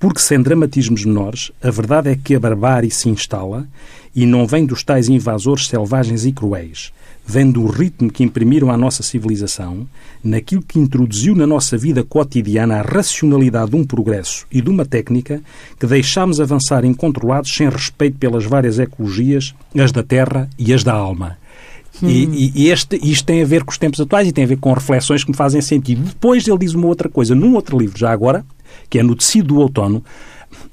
[0.06, 3.68] porque sem dramatismos menores, a verdade é que a barbárie se instala
[4.16, 6.94] e não vem dos tais invasores selvagens e cruéis.
[7.26, 9.88] Vem do ritmo que imprimiram à nossa civilização,
[10.24, 14.86] naquilo que introduziu na nossa vida cotidiana a racionalidade de um progresso e de uma
[14.86, 15.42] técnica
[15.80, 20.94] que deixámos avançar incontrolados sem respeito pelas várias ecologias, as da terra e as da
[20.94, 21.36] alma.
[22.04, 22.08] Hum.
[22.08, 24.58] E, e, este, isto tem a ver com os tempos atuais e tem a ver
[24.58, 26.04] com reflexões que me fazem sentido.
[26.04, 28.46] Depois ele diz uma outra coisa, num outro livro, já agora,
[28.90, 30.04] que é no tecido do outono.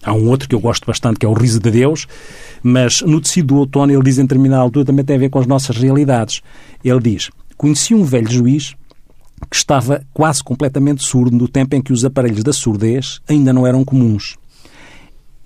[0.02, 2.06] Há um outro que eu gosto bastante, que é o Riso de Deus,
[2.62, 5.38] mas no tecido do outono ele diz em determinada altura também tem a ver com
[5.38, 6.40] as nossas realidades.
[6.84, 8.74] Ele diz: Conheci um velho juiz
[9.48, 13.66] que estava quase completamente surdo no tempo em que os aparelhos da surdez ainda não
[13.66, 14.36] eram comuns.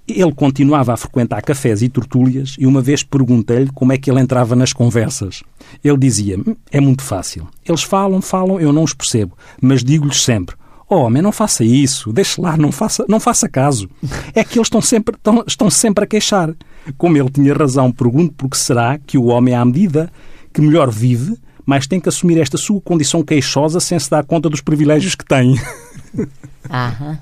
[0.06, 4.20] Ele continuava a frequentar cafés e tortúlias e uma vez perguntei-lhe como é que ele
[4.20, 5.42] entrava nas conversas.
[5.82, 6.38] Ele dizia:
[6.70, 7.48] É muito fácil.
[7.66, 10.54] Eles falam, falam, eu não os percebo, mas digo-lhes sempre:
[10.88, 13.88] Oh, homem, não faça isso, deixe lá, não faça, não faça caso.
[14.32, 16.54] É que eles estão sempre, estão, estão sempre a queixar.
[16.96, 20.10] Como ele tinha razão, pergunto por que será que o homem, à medida
[20.52, 24.48] que melhor vive, mais tem que assumir esta sua condição queixosa sem se dar conta
[24.48, 25.56] dos privilégios que tem.
[26.70, 27.18] Aham.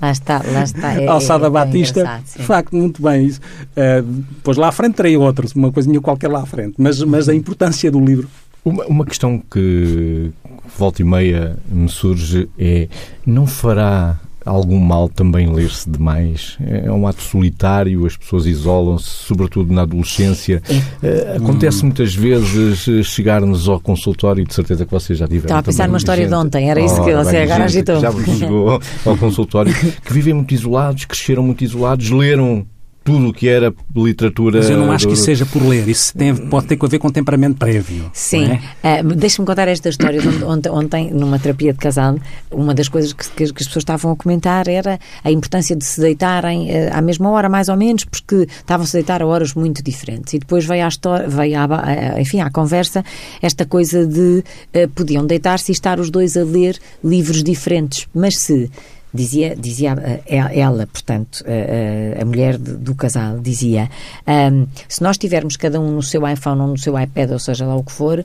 [0.00, 0.92] Lá está, lá está.
[0.94, 3.26] É, Alçada é, é Batista, de facto, muito bem.
[3.26, 3.40] Isso.
[3.76, 6.74] Uh, depois lá à frente terei outros, uma coisinha qualquer lá à frente.
[6.78, 8.28] Mas, mas a importância do livro.
[8.68, 10.30] Uma, uma questão que,
[10.76, 12.88] volta e meia me surge é:
[13.24, 16.56] não fará algum mal também ler-se demais?
[16.66, 20.62] É um ato solitário, as pessoas isolam-se, sobretudo na adolescência.
[21.02, 21.36] É.
[21.36, 25.46] Acontece muitas vezes eh, chegar-nos ao consultório, de certeza que vocês já tiveram.
[25.46, 26.30] Estava a pensar numa história gente.
[26.30, 28.00] de ontem, era isso oh, que você agora agitou.
[28.00, 32.66] Já vos chegou ao consultório, que vivem muito isolados, cresceram muito isolados, leram
[33.08, 34.58] tudo o que era literatura.
[34.58, 35.08] Mas eu não acho do...
[35.08, 38.10] que isso seja por ler, isso tem, pode ter a ver com temperamento prévio.
[38.12, 38.58] Sim.
[38.82, 39.00] É?
[39.00, 40.20] Uh, Deixa-me contar esta história.
[40.46, 42.16] Ontem, ontem, numa terapia de casal,
[42.50, 46.00] uma das coisas que, que, as pessoas estavam a comentar era a importância de se
[46.00, 49.82] deitarem uh, à mesma hora, mais ou menos, porque estavam-se a deitar a horas muito
[49.82, 50.34] diferentes.
[50.34, 53.02] E depois veio à história, veio à, enfim, à conversa
[53.40, 54.44] esta coisa de
[54.74, 58.06] uh, podiam deitar-se e estar os dois a ler livros diferentes.
[58.14, 58.70] Mas se
[59.18, 63.90] dizia, dizia eh, ela, portanto, a, eh, eh, a mulher do casal, dizia:
[64.26, 67.66] um, se nós tivermos cada um no seu iPhone ou no seu iPad, ou seja
[67.66, 68.24] lá o que for,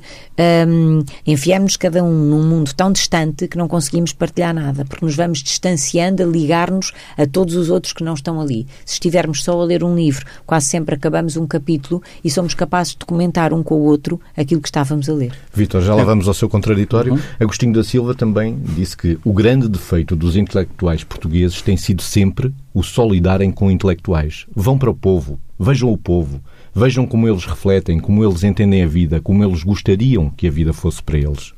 [0.67, 5.15] um, enfiarmos cada um num mundo tão distante que não conseguimos partilhar nada, porque nos
[5.15, 8.67] vamos distanciando a ligar-nos a todos os outros que não estão ali.
[8.85, 12.95] Se estivermos só a ler um livro, quase sempre acabamos um capítulo e somos capazes
[12.95, 15.33] de comentar um com o outro aquilo que estávamos a ler.
[15.53, 17.13] Vitor, já lá vamos ao seu contraditório.
[17.13, 17.19] Uhum.
[17.39, 22.01] Agostinho da Silva também disse que o grande defeito dos intelectuais intelectuais portugueses tem sido
[22.01, 24.45] sempre o solidarem com intelectuais.
[24.53, 26.41] Vão para o povo, vejam o povo,
[26.75, 30.73] vejam como eles refletem, como eles entendem a vida, como eles gostariam que a vida
[30.73, 31.53] fosse para eles.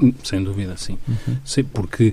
[0.00, 0.98] Hum, sem dúvida, sim.
[1.06, 1.36] Uhum.
[1.44, 2.12] sim porque,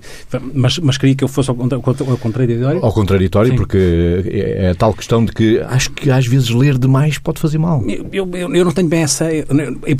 [0.53, 2.83] mas, mas queria que eu fosse ao, ao contraditório?
[2.83, 3.57] Ao contraditório, sim.
[3.57, 7.39] porque é, é a tal questão de que acho que às vezes ler demais pode
[7.39, 7.83] fazer mal.
[8.11, 9.33] Eu, eu, eu não tenho bem essa.
[9.33, 9.45] Eu,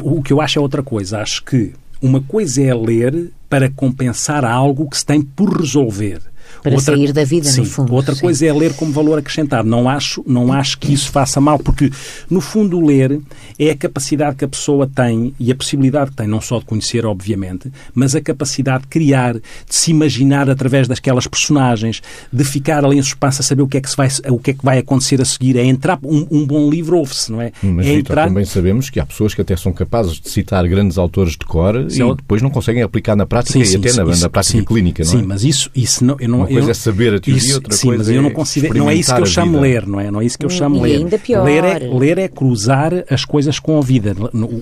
[0.04, 1.20] o que eu acho é outra coisa.
[1.20, 6.22] Acho que uma coisa é ler para compensar algo que se tem por resolver.
[6.62, 7.94] Para outra, sair da vida, sim, no fundo.
[7.94, 8.22] Outra sim.
[8.22, 9.68] coisa é ler como valor acrescentado.
[9.68, 11.92] Não acho, não acho que isso faça mal, porque,
[12.30, 13.20] no fundo, ler
[13.58, 16.66] é a capacidade que a pessoa tem e a possibilidade que tem, não só de
[16.66, 22.84] conhecer, obviamente, mas a capacidade de criar, de se imaginar através daquelas personagens, de ficar
[22.84, 24.64] ali em suspense a saber o que é que, se vai, o que, é que
[24.64, 25.58] vai acontecer a seguir.
[25.58, 26.00] É entrar.
[26.04, 27.52] Um, um bom livro ouve-se, não é?
[27.62, 28.28] Mas, é Victor, entrar...
[28.28, 31.90] também sabemos que há pessoas que até são capazes de citar grandes autores de cor
[31.90, 34.30] sim, e depois não conseguem aplicar na prática sim, e sim, até na, isso, na
[34.30, 35.18] prática clínica, não é?
[35.18, 37.74] Sim, mas isso, isso não, eu não, coisa eu, é saber a teoria, isso, outra
[37.74, 39.62] sim, coisa mas eu não é considero, não é isso que eu chamo vida.
[39.62, 40.12] ler, não é?
[40.12, 40.98] Não é isso que eu chamo E ler.
[40.98, 41.44] ainda pior.
[41.44, 44.16] Ler é, ler é cruzar as coisas com a vida.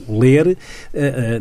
[0.10, 0.58] Ler uh,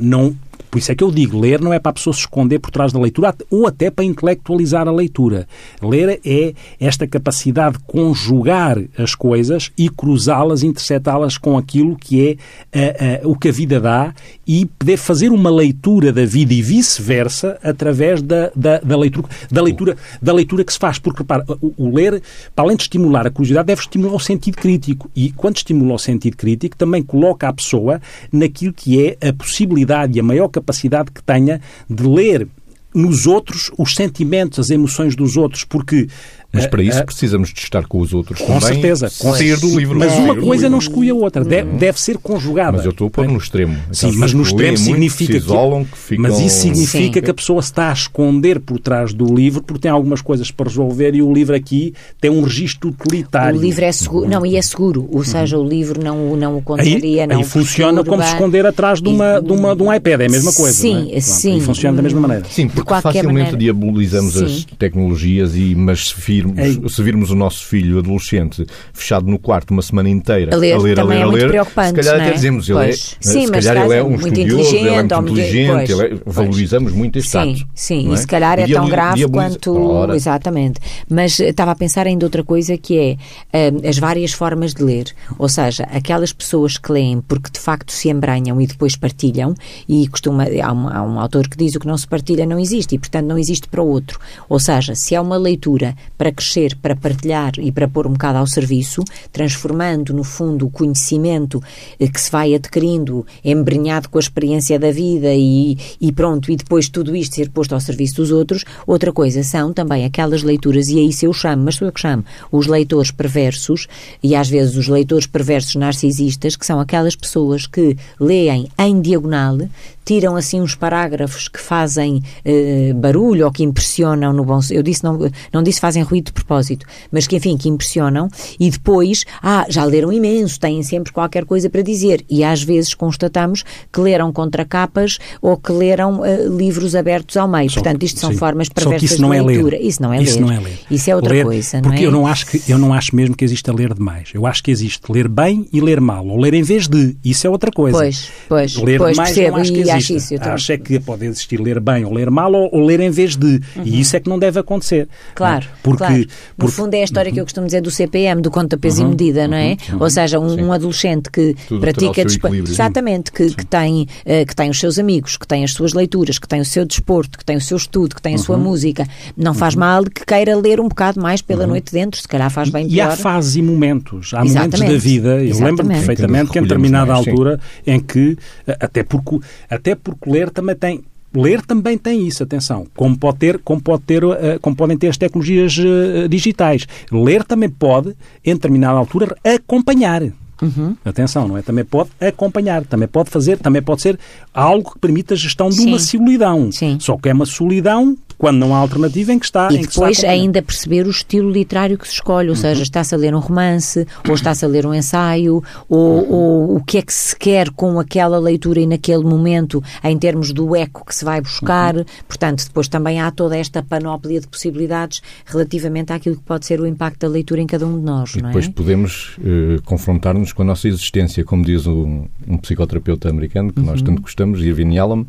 [0.01, 0.35] não
[0.71, 2.71] por isso é que eu digo, ler não é para a pessoa se esconder por
[2.71, 5.47] trás da leitura ou até para intelectualizar a leitura.
[5.83, 12.39] Ler é esta capacidade de conjugar as coisas e cruzá-las, interceptá-las com aquilo que
[12.73, 14.15] é o que a vida dá
[14.47, 19.63] e poder fazer uma leitura da vida e vice-versa através da, da, da, leitura, da,
[19.63, 20.99] leitura, da leitura que se faz.
[20.99, 22.23] Porque, repara, o, o, ler,
[22.55, 25.11] para além de estimular a curiosidade, deve estimular o sentido crítico.
[25.15, 28.01] E quando estimula o sentido crítico, também coloca a pessoa
[28.33, 32.49] naquilo que é a possibilidade e a maior capacidade que tenha de ler
[32.95, 36.09] nos outros os sentimentos, as emoções dos outros, porque
[36.53, 38.61] mas para isso uh, precisamos de estar com os outros com também.
[38.61, 39.99] certeza, com sair do livro.
[39.99, 42.77] Mas uma coisa não exclui a outra, deve, deve ser conjugada.
[42.77, 43.77] Mas eu estou a pôr no extremo.
[43.93, 46.23] Sim, mas no extremo significa se que, isolam, que ficam...
[46.23, 47.25] mas isso significa Sim.
[47.25, 50.51] que a pessoa se está a esconder por trás do livro porque tem algumas coisas
[50.51, 53.59] para resolver e o livro aqui tem um registro utilitário.
[53.59, 56.57] O livro é seguro, não, e é seguro, ou seja, o livro não, o- não
[56.57, 59.75] o contraria, Aí, não aí o funciona como se esconder atrás de, uma, de, uma,
[59.77, 60.73] de um iPad, é a mesma coisa.
[60.77, 61.21] Sim, não é?
[61.21, 61.53] Sim.
[61.55, 62.45] aí funciona da mesma maneira.
[62.51, 63.57] Sim, porque facilmente maneira.
[63.57, 64.67] diabolizamos as Sim.
[64.79, 66.89] tecnologias, e, mas se virmos, Ei.
[66.89, 70.79] se virmos o nosso filho adolescente fechado no quarto uma semana inteira A ler a
[70.79, 72.27] ler, a ler, é a muito ler, preocupante, se calhar não é?
[72.27, 73.17] até dizemos, ele é, Pois.
[73.21, 75.95] se Sim, mas calhar se ele é um muito estudioso, ele é inteligente, muito inteligente,
[75.95, 77.69] pois, é- valorizamos muito este Sim, ato.
[77.75, 79.77] sim, não e se calhar é tão grave quanto.
[79.77, 80.81] Ora, Exatamente.
[81.09, 83.17] Mas eh, estava a pensar ainda outra coisa que é
[83.53, 85.07] eh, as várias formas de ler.
[85.39, 89.55] Ou seja, aquelas pessoas que leem porque de facto se embranham e depois partilham,
[89.89, 90.45] e costuma.
[90.45, 92.99] Há um, há um autor que diz o que não se partilha não existe e,
[92.99, 94.19] portanto, não existe para o outro.
[94.49, 98.39] Ou seja, se é uma leitura para crescer, para partilhar e para pôr um bocado
[98.39, 101.63] ao serviço, transformando, no fundo, o conhecimento
[101.99, 106.57] eh, que se vai adquirindo, embrenhado com a experiência da vida e, e pronto, e
[106.57, 108.65] depois tudo isto ser posto ao serviço dos outros.
[108.87, 112.01] Outra coisa são também aquelas leituras, e é isso eu chamo, mas sou eu que
[112.01, 113.87] chamo, os leitores perversos,
[114.23, 119.59] e às vezes os leitores perversos narcisistas, que são aquelas pessoas que leem em diagonal,
[120.07, 125.03] tiram assim uns parágrafos que fazem eh, barulho ou que impressionam no bom eu disse
[125.05, 125.19] não
[125.53, 129.85] não disse fazem ruído de propósito mas que enfim que impressionam e depois ah já
[129.85, 135.19] leram imenso têm sempre qualquer coisa para dizer e às vezes constatamos que leram contracapas
[135.43, 138.37] ou que leram eh, livros abertos ao meio Só portanto isto são sim.
[138.39, 139.47] formas perversas isso não de é ler.
[139.49, 140.79] leitura isso não é isso ler não é ler.
[140.91, 143.15] isso é outra Ler- coisa não porque é eu não acho que eu não acho
[143.17, 144.31] mesmo que exista ler demais.
[144.33, 147.17] Eu acho que existe ler bem e ler mal, ou ler em vez de.
[147.25, 147.97] Isso é outra coisa.
[147.99, 150.79] Pois, pois, ler pois, demais percebo, não acho que e acho isso, eu acho é
[150.79, 153.61] que pode existir ler bem ou ler mal ou, ou ler em vez de.
[153.85, 155.03] E isso é que não deve acontecer.
[155.03, 155.33] Uhum.
[155.35, 155.77] Claro, não é?
[155.83, 156.17] porque, claro.
[156.17, 159.03] No porque- fundo é a história que eu costumo dizer do CPM, do conta peso
[159.03, 159.77] e medida, não é?
[159.99, 164.45] Ou seja, um, um adolescente que Tudo terá o pratica exatamente, que, que tem eh,
[164.45, 167.39] que tem os seus amigos, que tem as suas leituras, que tem o seu desporto,
[167.39, 169.07] que tem o seu estudo, que tem a sua música,
[169.37, 172.69] não faz mal que queira ler um bocado mais pela noite dentro, se calhar faz
[172.71, 173.17] bem E há pior.
[173.17, 174.33] fases e momentos.
[174.35, 174.93] Há momentos Exatamente.
[174.93, 179.39] da vida, eu lembro-me perfeitamente que em determinada altura em que, eh, até porque,
[179.71, 181.05] até porque ler também tem.
[181.35, 185.09] Ler também tem isso, atenção, como, pode ter, como, pode ter, eh, como podem ter
[185.09, 186.87] as tecnologias eh, digitais.
[187.13, 190.23] Ler também pode, em determinada altura, acompanhar.
[190.63, 190.97] Uhum.
[191.05, 191.63] Atenção, não é?
[191.63, 194.19] Também pode acompanhar, também pode fazer, também pode ser
[194.55, 196.19] algo que permita a gestão de uma Sim.
[196.19, 196.73] solidão.
[196.73, 196.99] Sim.
[197.01, 199.69] Só que é uma solidão quando não há alternativa em que está.
[199.73, 200.41] E está depois acompanhando.
[200.43, 202.61] ainda perceber o estilo literário que se escolhe, ou Uhum.
[202.61, 206.31] seja, está-se a ler um romance, ou está-se a ler um ensaio, ou, Uhum.
[206.33, 210.53] ou o que é que se quer com aquela leitura e naquele momento, em termos
[210.53, 211.97] do eco que se vai buscar.
[211.97, 212.05] Uhum.
[212.29, 216.87] Portanto, depois também há toda esta panóplia de possibilidades relativamente àquilo que pode ser o
[216.87, 218.53] impacto da leitura em cada um de nós, E não é?
[218.53, 223.81] depois podemos eh, confrontar-nos com a nossa existência, como diz um, um psicoterapeuta americano, que
[223.81, 223.87] Uhum.
[223.87, 225.25] nós tanto gostamos, Irving Yalom.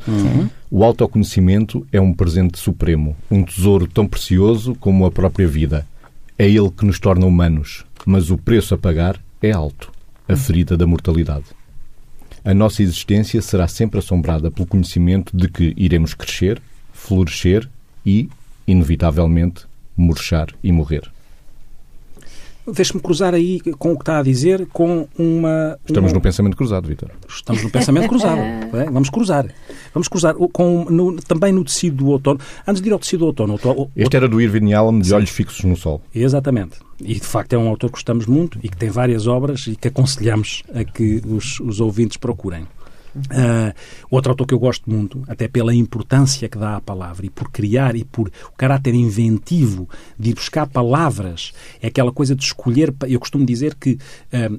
[0.69, 5.85] O autoconhecimento é um presente supremo, um tesouro tão precioso como a própria vida.
[6.37, 9.91] É ele que nos torna humanos, mas o preço a pagar é alto
[10.27, 11.45] a ferida da mortalidade.
[12.43, 16.61] A nossa existência será sempre assombrada pelo conhecimento de que iremos crescer,
[16.93, 17.67] florescer
[18.05, 18.29] e,
[18.67, 21.09] inevitavelmente, murchar e morrer.
[22.73, 25.77] Deixe-me cruzar aí com o que está a dizer com uma.
[25.87, 27.09] Estamos uma- no pensamento cruzado, Vitor.
[27.27, 28.39] Estamos no pensamento cruzado.
[28.75, 28.89] é?
[28.91, 29.47] Vamos cruzar.
[29.93, 32.39] Vamos cruzar com, no- também no tecido do outono.
[32.67, 33.57] Antes de ir ao tecido do outono.
[33.63, 36.01] o- o- Este era do Irving Yalom, de Olhos Fixos no Sol.
[36.13, 36.77] Exatamente.
[36.99, 39.75] E de facto é um autor que gostamos muito e que tem várias obras e
[39.75, 42.67] que aconselhamos a que os, os ouvintes procurem.
[43.31, 43.73] Ah,
[44.09, 47.49] outro autor que eu gosto muito, até pela importância que dá à palavra e por
[47.51, 52.93] criar e por o caráter inventivo de ir buscar palavras, é aquela coisa de escolher.
[53.07, 53.97] Eu costumo dizer que
[54.31, 54.49] ah,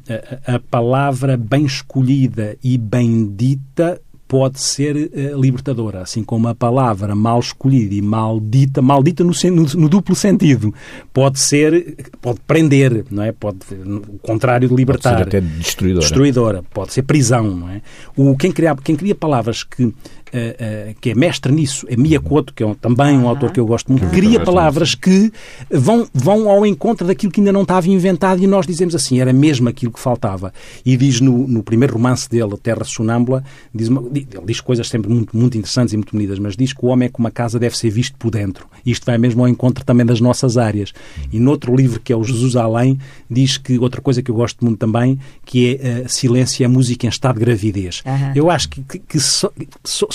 [0.49, 6.47] a, a- a palavra bem escolhida e bem dita pode ser uh, libertadora, assim como
[6.49, 10.73] a palavra mal escolhida e maldita, maldita no, no, no, duplo sentido,
[11.14, 13.33] pode ser, pode prender, não é?
[13.33, 15.17] Pode, o contrário de libertar.
[15.17, 16.01] Pode ser até destruidora.
[16.01, 17.81] Destruidora, pode ser prisão, não é?
[18.14, 19.93] O, quem, cria, quem cria palavras que
[20.29, 23.66] Uh, que é mestre nisso, é Miyakoto, que é um, também um autor que eu
[23.66, 25.33] gosto muito, cria palavras que
[25.70, 29.33] vão, vão ao encontro daquilo que ainda não estava inventado e nós dizemos assim, era
[29.33, 30.52] mesmo aquilo que faltava.
[30.85, 33.42] E diz no, no primeiro romance dele, Terra Sonâmbula,
[33.74, 36.85] diz uma, ele diz coisas sempre muito, muito interessantes e muito bonitas, mas diz que
[36.85, 38.66] o homem é como uma casa deve ser visto por dentro.
[38.85, 40.92] Isto vai mesmo ao encontro também das nossas áreas.
[41.33, 42.98] E noutro livro, que é o Jesus Além,
[43.31, 46.68] diz que outra coisa que eu gosto muito também, que é uh, Silêncio e a
[46.68, 48.02] Música em Estado de Gravidez.
[48.04, 48.33] Uhum.
[48.35, 49.52] Eu acho que, que, que só,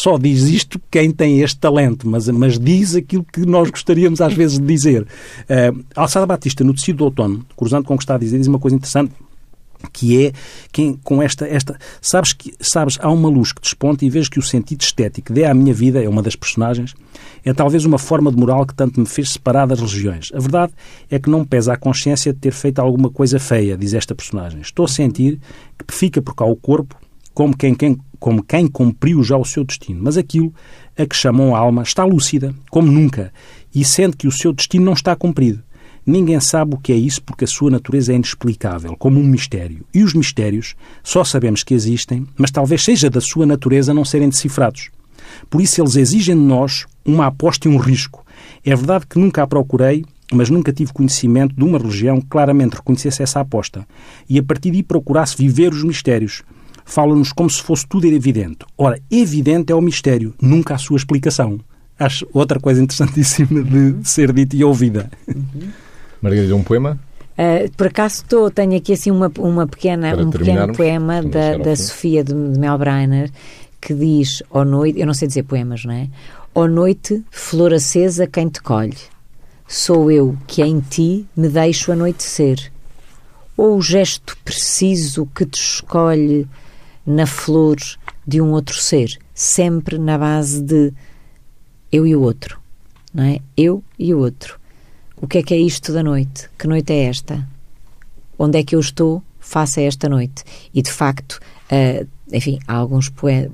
[0.04, 4.34] só, diz isto quem tem este talento, mas, mas diz aquilo que nós gostaríamos às
[4.34, 5.04] vezes de dizer.
[5.04, 8.48] Uh, Alçada Batista, no Tecido do Outono, cruzando com o que está a dizer, diz
[8.48, 9.14] uma coisa interessante
[9.94, 10.34] que é
[10.74, 14.40] quem, com esta, esta sabes que sabes há uma luz que desponta e vejo que
[14.40, 16.94] o sentido estético dê à minha vida é uma das personagens
[17.44, 20.72] é talvez uma forma de moral que tanto me fez separar das religiões a verdade
[21.12, 24.16] é que não me pesa a consciência de ter feito alguma coisa feia diz esta
[24.16, 25.38] personagem estou a sentir
[25.86, 26.96] que fica por cá o corpo
[27.34, 30.54] como quem, quem como quem cumpriu já o seu destino mas aquilo
[30.98, 33.34] a que chamam a alma está lúcida como nunca
[33.76, 35.62] e sente que o seu destino não está cumprido
[36.06, 39.86] Ninguém sabe o que é isso porque a sua natureza é inexplicável, como um mistério.
[39.94, 44.28] E os mistérios só sabemos que existem, mas talvez seja da sua natureza não serem
[44.28, 44.90] decifrados.
[45.50, 48.26] Por isso eles exigem de nós uma aposta e um risco.
[48.66, 50.04] É verdade que nunca a procurei,
[50.34, 53.88] mas nunca tive conhecimento de uma religião que claramente reconhecesse essa aposta
[54.30, 56.44] e a partir daí procurasse viver os mistérios.
[56.86, 58.60] Fala-nos como se fosse tudo evidente.
[58.78, 61.60] Ora, evidente é o mistério, nunca a sua explicação.
[61.98, 65.10] Acho outra coisa interessantíssima de ser dita e ouvida.
[65.28, 65.70] Uhum.
[66.22, 67.00] Margarida, um poema?
[67.34, 71.76] Uh, por acaso estou, tenho aqui assim uma, uma pequena, um pequeno poema da, da
[71.76, 73.32] Sofia de, de Melbreiner
[73.84, 76.08] que diz, ó noite, eu não sei dizer poemas, não é?
[76.56, 78.96] Ó noite, flor acesa, quem te colhe?
[79.68, 82.72] Sou eu que em ti me deixo anoitecer.
[83.58, 86.48] Ou o gesto preciso que te escolhe
[87.06, 87.78] na flor
[88.26, 90.94] de um outro ser, sempre na base de
[91.92, 92.60] eu e o outro,
[93.14, 93.40] não é?
[93.56, 94.60] Eu e o outro.
[95.18, 96.50] O que é que é isto da noite?
[96.58, 97.48] Que noite é esta?
[98.38, 100.44] Onde é que eu estou face a esta noite?
[100.74, 101.40] E de facto,
[101.72, 103.10] uh, enfim, há alguns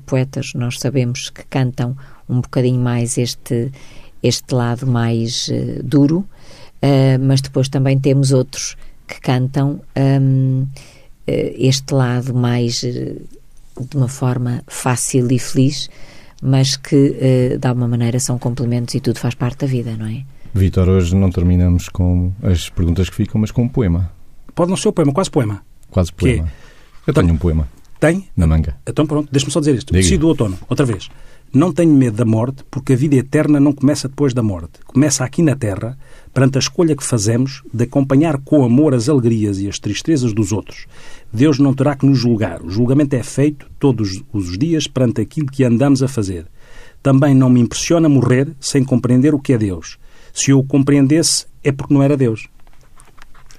[0.06, 1.96] poetas, nós sabemos, que cantam
[2.28, 3.70] um bocadinho mais este,
[4.22, 8.76] este lado mais uh, duro, uh, mas depois também temos outros
[9.06, 10.66] que cantam um,
[11.26, 12.84] este lado mais
[13.88, 15.88] de uma forma fácil e feliz,
[16.42, 20.24] mas que de alguma maneira são complementos e tudo faz parte da vida, não é?
[20.52, 24.10] Vitor, hoje não terminamos com as perguntas que ficam, mas com um poema.
[24.54, 25.62] Pode não ser um poema, quase poema.
[25.90, 26.50] Quase poema.
[27.06, 27.68] Eu tenho um poema.
[28.00, 28.26] Tem?
[28.34, 28.76] Na manga.
[28.86, 29.92] Então pronto, deixa-me só dizer isto.
[29.92, 31.10] Decido do outono, outra vez.
[31.52, 34.78] Não tenho medo da morte, porque a vida eterna não começa depois da morte.
[34.86, 35.98] Começa aqui na Terra,
[36.32, 40.52] perante a escolha que fazemos de acompanhar com amor as alegrias e as tristezas dos
[40.52, 40.86] outros.
[41.32, 42.62] Deus não terá que nos julgar.
[42.62, 46.46] O julgamento é feito todos os dias perante aquilo que andamos a fazer.
[47.02, 49.98] Também não me impressiona morrer sem compreender o que é Deus.
[50.32, 52.46] Se eu o compreendesse, é porque não era Deus.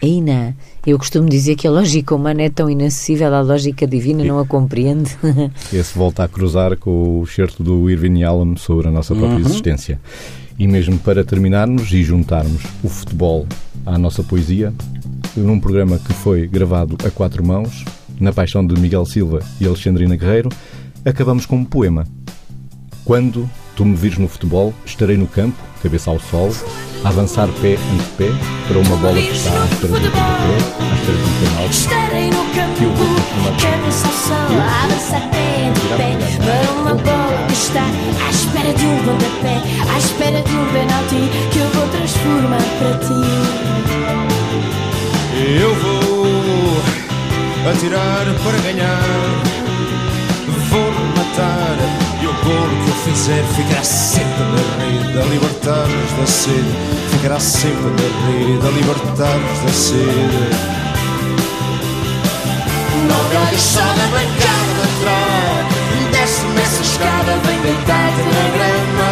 [0.02, 0.56] Ainda,
[0.86, 4.46] eu costumo dizer que a lógica humana é tão inacessível, a lógica divina não a
[4.46, 5.16] compreende.
[5.72, 9.46] Esse volta a cruzar com o certo do Irving Yalom sobre a nossa própria uhum.
[9.46, 10.00] existência.
[10.58, 13.48] E mesmo para terminarmos e juntarmos o futebol
[13.86, 14.74] à nossa poesia,
[15.36, 17.86] num programa que foi gravado a quatro mãos,
[18.20, 20.50] na paixão de Miguel Silva e Alexandrina Guerreiro,
[21.06, 22.06] acabamos com um poema.
[23.06, 26.54] Quando tu me vires no futebol, estarei no campo cabeça ao sol,
[27.04, 28.30] a avançar pé ante pé
[28.68, 31.72] para uma bola que está à espera do pontapé, à espera do penalti.
[31.72, 32.86] Estarei no campo,
[33.60, 38.74] cabeça ao sol, a avançar pé ante pé para uma bola que está à espera
[38.74, 39.56] de um pontapé,
[39.92, 43.22] à espera de um penalti que eu vou transformar para ti.
[45.60, 46.78] Eu vou
[47.72, 49.02] atirar para ganhar,
[50.70, 51.01] vou
[53.22, 56.74] fizer ficará sempre na rede a libertar-nos da sede.
[57.12, 60.50] Ficará sempre na rede a libertar-nos da sede.
[63.08, 65.68] Não me olhes só na bancada de trás.
[66.12, 69.10] Desce-me essa escada, vem deitar-te na grama.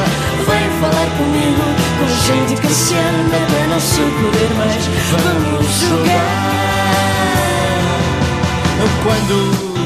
[0.49, 1.65] Vem falar comigo,
[1.99, 4.83] com gente que se anda até não se poder mais.
[5.11, 6.49] Vamos jogar.
[9.03, 9.78] Quando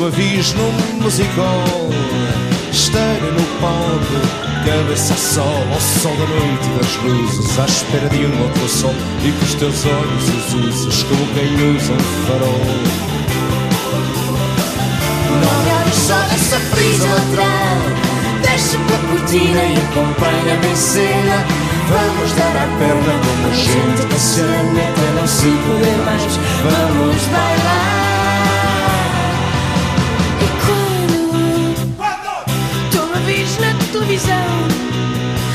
[0.00, 0.72] uma vez num
[1.02, 1.90] musical
[2.72, 8.24] Esteira no palco Cabeça ao sol, ao sol da noite das luzes À espera de
[8.24, 12.64] um outro sol E com os teus olhos azuis Como quem usa um farol
[15.42, 18.40] Não olhos só dessa frisa lateral.
[18.42, 21.44] Desce pela cortina e acompanha-me em cena.
[21.88, 24.40] Vamos dar a perna como gente que se
[25.14, 26.38] não se poder mais.
[26.62, 27.99] Vamos bailar.
[34.20, 34.68] Televisão,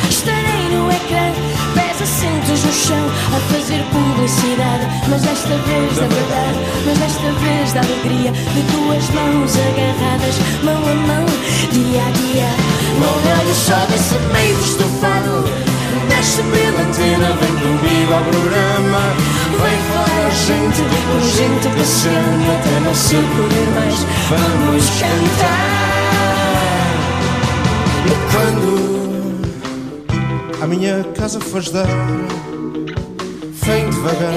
[0.09, 1.32] estarei no ecrã,
[1.76, 4.88] pés assentos no chão, a fazer publicidade.
[5.07, 10.78] Mas desta vez da verdade, mas desta vez da alegria, de duas mãos agarradas, mão
[10.78, 11.26] a mão,
[11.72, 12.49] dia a dia.
[12.99, 15.45] Não olhes só desse meio estufado.
[16.09, 18.99] Desce pela antena, vem comigo ao programa.
[19.61, 21.68] Vem falar gente, com gente
[22.09, 24.05] ama até não se poder mais.
[24.30, 25.84] Vamos cantar.
[28.32, 29.43] Quando
[30.62, 31.88] a minha casa fores dar,
[33.64, 34.34] vem devagar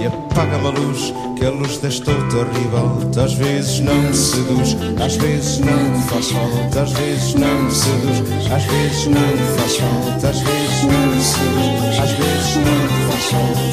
[0.00, 5.16] e apaga-me a luz, que a luz desta rival às vezes não me seduz, às
[5.16, 8.18] vezes não me faz falta, às vezes não me seduz,
[8.52, 13.10] às vezes não me faz falta, às vezes não me seduz, às vezes não me
[13.10, 13.66] faz falta.